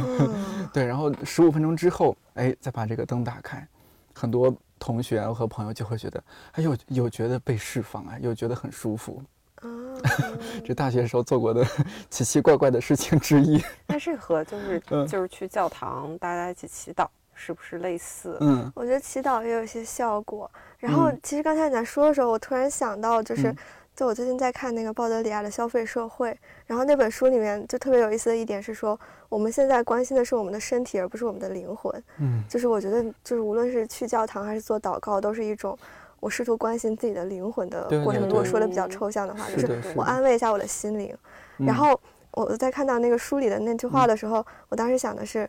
[0.72, 3.66] 对，然后十五分钟之后，哎，再把这个灯打开，
[4.14, 6.22] 很多同学和朋友就会觉得，
[6.52, 9.22] 哎，呦有觉得被释放啊，又觉得很舒服。
[10.62, 11.66] 这大学时候做过的
[12.10, 13.62] 奇奇怪怪的事情之一。
[13.86, 14.78] 那是和就是
[15.08, 18.36] 就是去教堂大家一起祈祷，是不是类似？
[18.40, 20.50] 嗯，我觉得祈祷也有一些效果。
[20.78, 23.54] 然后，其实刚才你在说的时候，我突然想到，就是，
[23.96, 26.30] 就我最近在看那个鲍德里亚的《消费社会》，
[26.66, 32.02] 然后那本书里面就特别有意思的一点是说，我们现在关心的是我们的身体，而不是我们的灵魂。
[32.18, 35.78] 嗯，就是我觉得，就是无论是去教堂还是做祷告，都是一种
[36.20, 38.26] 我试图关心自己的灵魂的过程。
[38.28, 41.16] 如果说的比较抽象的话，就是我安慰一下我的心灵。
[41.56, 41.98] 然后
[42.32, 45.48] 我在看到那个书里的那句话的时候，我当时想的是，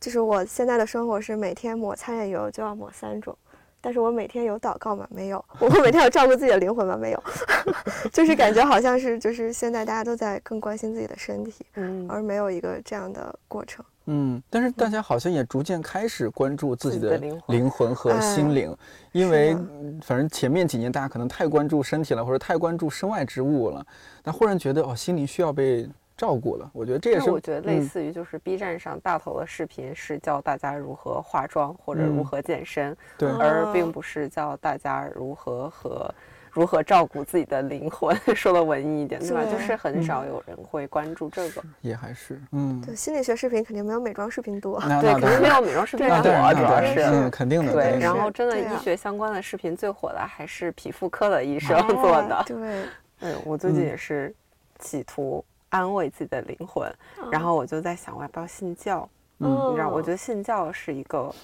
[0.00, 3.36] 就是我现在的生活是每天抹擦脸油就要抹三种。
[3.80, 5.06] 但是我每天有祷告吗？
[5.10, 5.44] 没有。
[5.60, 6.96] 我会每天有照顾自己的灵魂吗？
[6.96, 7.22] 没有。
[8.10, 13.84] 就是感觉好像是，就是现在大家都在更关心自己的身体，嗯，而没有一个这样的过程。
[14.06, 17.18] 嗯，但是大家好像也逐渐开始关注自己的
[17.48, 18.74] 灵魂和心灵，
[19.12, 19.54] 因为
[20.02, 23.86] 反正前面几年大家可能太关注身体了，或者太关注身外之物了，
[24.22, 25.86] 但忽然觉得哦，心灵需要被。
[26.16, 27.30] 照顾了，我觉得这也是。
[27.30, 36.14] 我觉得类似于就是 B 站上大头的视频是教大家如何化妆或者如何健身，对，而并不是教大家如何和
[36.52, 38.16] 如何照顾自己的灵魂。
[38.32, 39.44] 说的文艺一点，对吧？
[39.44, 41.60] 就是很少有人会关注这个。
[41.80, 44.80] 也还是，嗯，对，心理学视频肯定没有美妆视频多。
[44.80, 47.72] 对，肯定没有美妆视频多，主要是，嗯，肯定的。
[47.72, 52.44] 对，然后真的医学相关的视频最火的还是皮肤科的医生做的。
[52.46, 52.56] 对，
[53.18, 54.32] 嗯，我最近也是
[54.78, 55.44] 企图。
[55.74, 56.88] 安慰自己的灵魂，
[57.32, 59.08] 然后我就在想，我要不要信教？
[59.38, 61.34] 嗯，你知道，我觉得信教是一个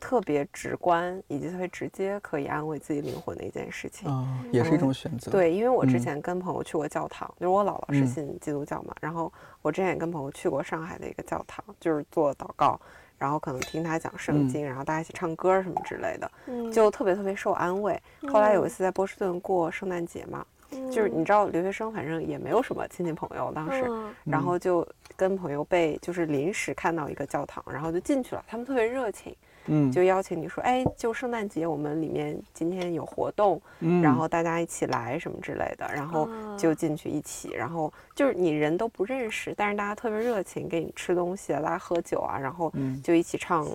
[0.00, 4.10] 特别直观以及特别直接可以安慰自己灵魂的一件事情。
[4.10, 5.30] 啊，也是一种选择。
[5.30, 9.32] 对，因为我之前跟朋友去过教堂，就是我姥姥是信基督教嘛，然后
[9.62, 12.78] 我之前也跟朋友去过上海的一个教堂，就是做祷告，
[13.16, 16.28] 然后可能听他讲圣经，然后大家一起唱歌什么之类的，
[16.72, 18.02] 就特别特别受安慰。
[18.28, 20.44] 后来有一次在波士顿过圣诞节嘛。
[20.90, 23.84] 就是你知道留学生反正也没有什么亲戚朋友，当时，
[24.24, 24.86] 然后就
[25.16, 28.44] 跟朋友被就是临时看到一个教堂，然后就进去了。
[28.46, 29.34] 他们特别热情，
[29.66, 33.60] 嗯，就邀请你说，哎，就圣诞节我们里面今天有活动，
[34.02, 43.66] 然后大家一起来什么之类的，然后就进去一起，然后就是你人都不认识，但是大家特别热情，给你吃东西，大家喝酒啊，然后就一起唱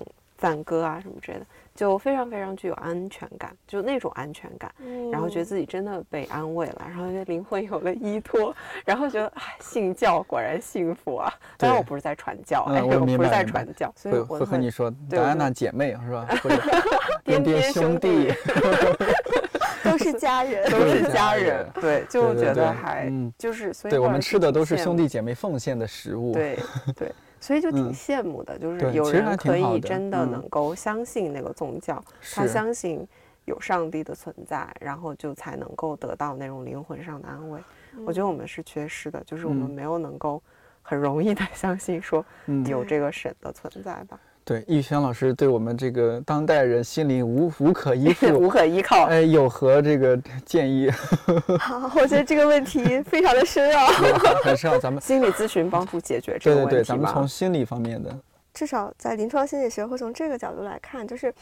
[0.42, 1.46] 赞歌啊什么之类的。
[1.74, 4.70] 就非常非常具有安全感，就那种安全感，
[5.10, 11.32] 然后觉得自己真的被安慰了，然后觉得灵魂有了依托，然后觉得哎，信教果然幸福啊！
[11.56, 16.28] 当然我不是在传教，哎，我不是在传教，所以我会和你说戴安娜姐妹是吧？
[17.24, 18.30] 颠颠 兄弟，
[19.82, 26.58] 都是家人，都是家人，对，就觉得还就是所以，对我们吃的都是兄弟姐妹奉献的食物，对
[26.94, 27.10] 对。
[27.42, 32.00] 所以就挺羡慕的，就是有人可以真的能够相信那个宗教，
[32.34, 33.04] 他相信
[33.46, 37.60] 有上帝的存在，然后就才能够得到那种灵魂上的安慰。
[38.06, 40.40] 我觉得我们是缺失的，就是我们没有能够
[40.82, 42.24] 很容易的相信说
[42.64, 44.16] 有这个神的存在吧。
[44.44, 50.90] 对，易轩老师对我们这个当代人心灵无无可依附、 无可依靠，哎，有何这个建议？
[51.60, 53.86] 好，我觉得这个问题非常的深奥，
[54.42, 54.78] 很深奥。
[54.78, 58.12] 咱们心理咨询帮助解决这个问题对对对，咱们从心理方面的，
[58.52, 61.32] 至少在临床心理学会从这个角度来看，就是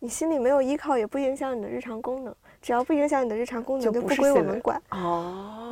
[0.00, 2.34] 你心里没有依靠，也不影响你的日常功能。
[2.60, 4.76] 只要不影响你的日常功能，就不归我们管。
[4.90, 4.98] 哦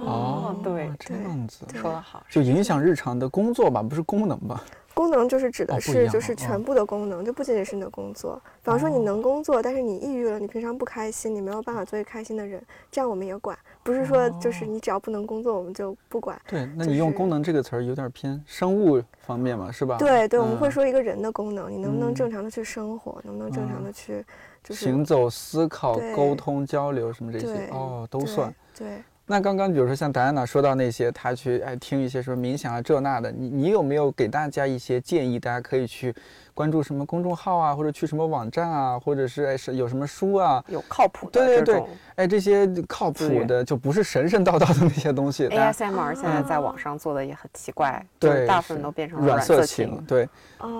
[0.06, 4.62] 哦，对，这样子说的好，就影响日常的工作吧，不是功能吧？
[4.98, 8.34] 功能就是指的是就是全部的功能，就不仅仅是你的工作。
[8.64, 13.56] 比方说你能工作，但是你抑郁了，你平常不开心，你没有办法做一个开心的人，这样我们也管。
[13.84, 16.36] 不是说就是你只要不能工作，我们就不管。
[16.48, 19.98] 对，那你用“功能”这个词儿有点偏生物方面嘛，是吧？
[19.98, 24.24] 对对，我们会说一个人的功能，你能不能正常的去生活，能不能正常的去
[24.64, 28.52] 就是行走、思考、沟通、交流什么这些哦，都算。
[28.76, 29.00] 对。
[29.30, 35.38] 那刚刚比如说像达安娜说到那些，她去哎听一些什么冥想啊这那的，你你有没有给大家一些建议？
[35.38, 36.14] 大家可以去
[36.54, 40.64] 关注什么公众号啊，或者去什么网站啊，或者是哎是有什么书啊？
[40.72, 45.46] 有靠谱的对对对，哎这些靠谱的就不是神神叨叨的那些东西。
[45.48, 50.02] ASMR 现在在网上做的也很奇怪，对，大部分都变成软色情。
[50.06, 50.26] 对，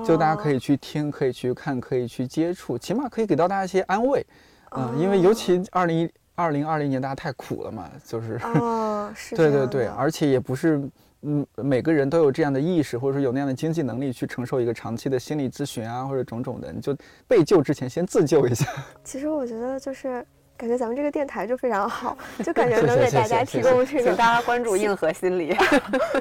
[0.07, 4.25] 就大家可以去听，可以去看，可以去接触，起码可以给到大家一些安慰。
[4.71, 6.11] 嗯，因为尤其二零一。
[6.39, 10.81] 二零二零年大家太苦了嘛，就是哦， 是，对对对，而且也不是，
[11.23, 18.65] 嗯，每个人都有这样的意识，或者说有那样的经济能力去承受一个长期的心理咨询啊，或者种种的，你就被救之前先自救一下。
[19.03, 20.25] 其实我觉得就是
[20.57, 25.57] 感觉咱们这个电台就非常好，就感觉能给大家提供这个， 大家关注硬核心理，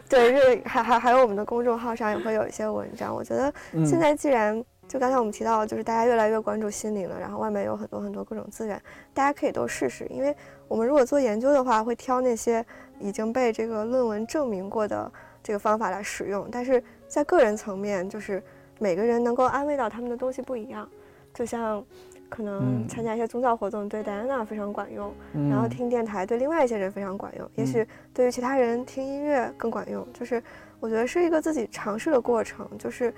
[0.09, 3.13] 对，这还还还有我们的公众号上也会有一些文章。
[3.13, 3.53] 我觉得
[3.85, 4.65] 现在既然。
[4.87, 8.81] 就刚才我们提到，就是大家越来越关注心灵了，然后外面有很多很多各种资源，
[9.13, 10.07] 大家可以都试试。
[10.09, 10.33] 因为
[10.67, 12.65] 我们如果做研究的话，会挑那些
[12.97, 15.11] 已经被这个论文证明过的
[15.43, 16.47] 这个方法来使用。
[16.49, 18.41] 但是在个人层面，就是
[18.79, 20.87] 每个人能够安慰到他们的东西不一样。
[21.33, 21.83] 就像
[22.29, 25.13] 可能参加一些宗教活动对戴安娜非常管用，
[25.49, 30.07] 然后听电台对另外一些人非常管用，也许对于其他人听音乐更管用。
[30.13, 30.41] 就是
[30.79, 33.13] 我觉得是一个自己尝试的过程，就是。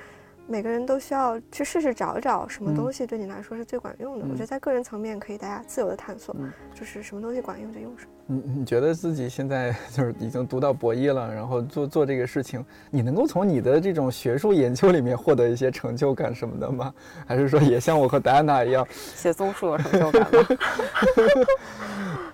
[0.50, 4.26] 每个人都需要去试试找找什么东西对你来说是最管用的。
[4.26, 6.36] 我觉得在个人层面可以大家自由的探索，
[6.74, 8.12] 就是什么东西管用就用什么。
[8.32, 16.94] 你你觉得自己现在 就是已经读到博一了，然后做做这个事情，你能够从你的这种学术研究里面获得一些成就感什么的吗？
[17.26, 20.48] 还是说也像我和戴安娜一样， 写综述有成就感吗？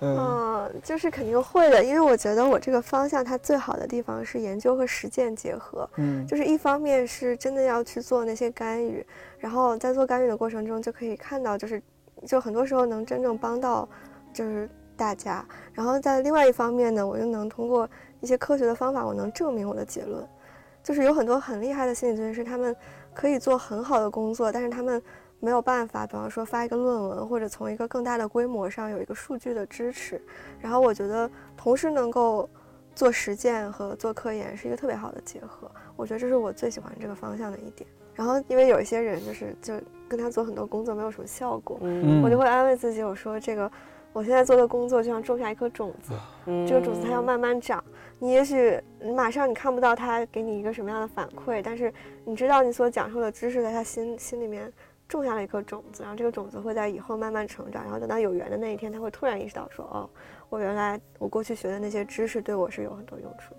[0.02, 5.88] 嗯，就是肯定会的，因为我觉得我这个方向它最好的地方是研究和实践结合。
[5.96, 9.02] 嗯，就是一方面是真的要去做那些干预，
[9.38, 11.82] 然后在做干预的过程中就可以看到，就是
[12.26, 13.88] 就很多时候能真正帮到，
[14.34, 14.68] 就是。
[14.96, 17.88] 大家，然后在另外一方面呢，我又能通过
[18.20, 20.26] 一些科学的方法，我能证明我的结论。
[20.82, 22.74] 就是有很多很厉害的心理咨询师，他们
[23.12, 25.02] 可以做很好的工作，但是他们
[25.40, 30.22] 没有办法，比方说发一个论文，或者从一个更大的规模上有一个数据的支持。
[30.60, 32.48] 然后我觉得，同时能够
[32.94, 35.68] 做实践和做科研是一个特别好的结合。
[35.96, 37.88] 我觉得这是我最喜欢这个方向的一点。
[38.14, 39.74] 然后因为有一些人就是就
[40.08, 41.80] 跟他做很多工作没有什么效果，
[42.22, 43.68] 我就会安慰自己，我说这个。
[44.16, 46.14] 我现在做的工作就像种下一颗种子，
[46.66, 47.84] 这个种子它要慢慢长。
[48.18, 48.80] 你也许
[49.14, 51.92] 马上你看不到它给你一个什么样的反馈，但是
[52.24, 54.72] 你知道你所讲授的知识在他心心里面
[55.06, 60.08] 种下了一颗种子，然后这个种子会在以后慢慢成长，然后等到有缘的那一天，他会突然意识到说：“哦，
[60.48, 63.54] 我原来我过去学的那些知识对我是有很多用处。”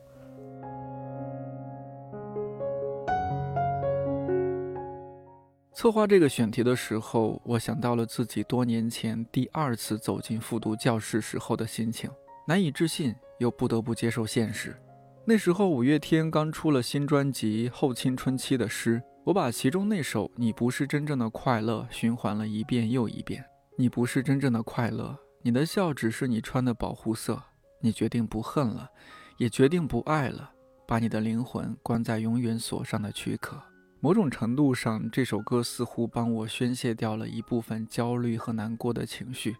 [5.77, 12.09] 策划这个选题的时候，我想到了自己多年前第二次走进复读教室时候的心情，
[12.47, 14.75] 难以置信又不得不接受现实。
[15.23, 23.45] 那时候五月天刚出了新专辑《后青春期的诗》，我把其中那首《你不是真正的快乐》循环了一遍又一遍。
[23.77, 27.39] 你不是真正的快乐，你的笑只是你穿的保护色。
[27.81, 28.89] 你决定不恨了，
[29.37, 30.49] 也决定不爱了，
[30.87, 33.61] 把你的灵魂关在永远锁上的躯壳。
[33.99, 39.55] 某种程度上，这首歌似乎帮我宣泄掉了一部分焦虑和难过的情绪。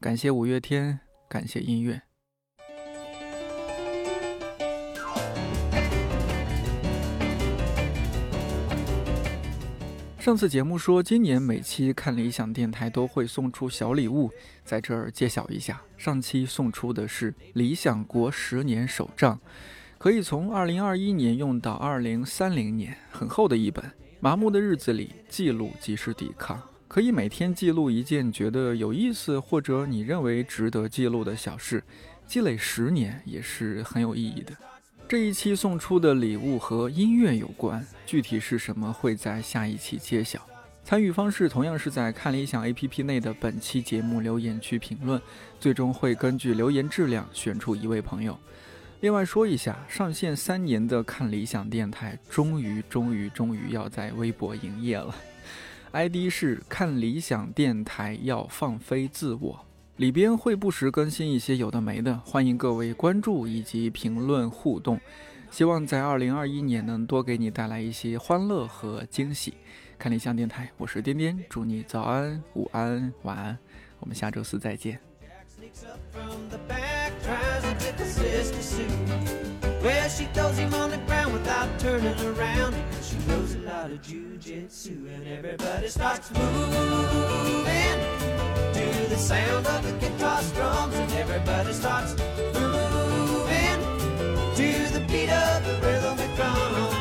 [0.00, 0.98] 感谢五月天，
[1.28, 2.02] 感谢音乐。
[10.18, 14.30] 上次节目说，今年每期看理想电台都会送出小礼物，
[14.64, 19.40] 在这儿揭晓一下，上期送出的是理想国十年手账。
[19.98, 23.84] 可以从二零二一年用到二零三零年，很厚的一本。
[24.20, 26.62] 麻木的日子里，记录即是抵抗。
[26.86, 31.82] 可以每天记录一件觉得有意思或者你认为值得记录的小事，
[32.28, 34.52] 积累十年也是很有意义的。
[35.08, 40.40] 这一期送出的礼物和音乐有关，具体是什么会在下一期揭晓。
[40.84, 45.20] 参与方式同样是在看理想 APP 内的本期节目留言区评论，
[45.58, 48.38] 最终会根据留言质量选出一位朋友。
[49.00, 55.14] 另外说一下，上线三年的看理想电台终于、终于、终于要在微博营业了。
[55.92, 59.64] ID 是看理想电台要放飞自我，
[59.96, 65.00] 里边会不时更新一些有的没的，欢迎各位关注以及评论互动。
[65.48, 69.54] 希望在二零二一年能多给你带来一些欢乐和惊喜。
[69.96, 73.56] 看理想电台，我是颠颠，祝你早安、午安、晚安，
[74.00, 75.00] 我们下周四再见。
[78.28, 78.86] Sister Sue.
[79.82, 82.74] Well, she throws him on the ground without turning around.
[82.74, 87.98] Because she knows a lot of jujitsu, and everybody starts moving
[88.74, 92.14] to the sound of the guitar strums, and everybody starts
[92.54, 93.80] moving
[94.56, 96.97] to the beat of the rhythm drum.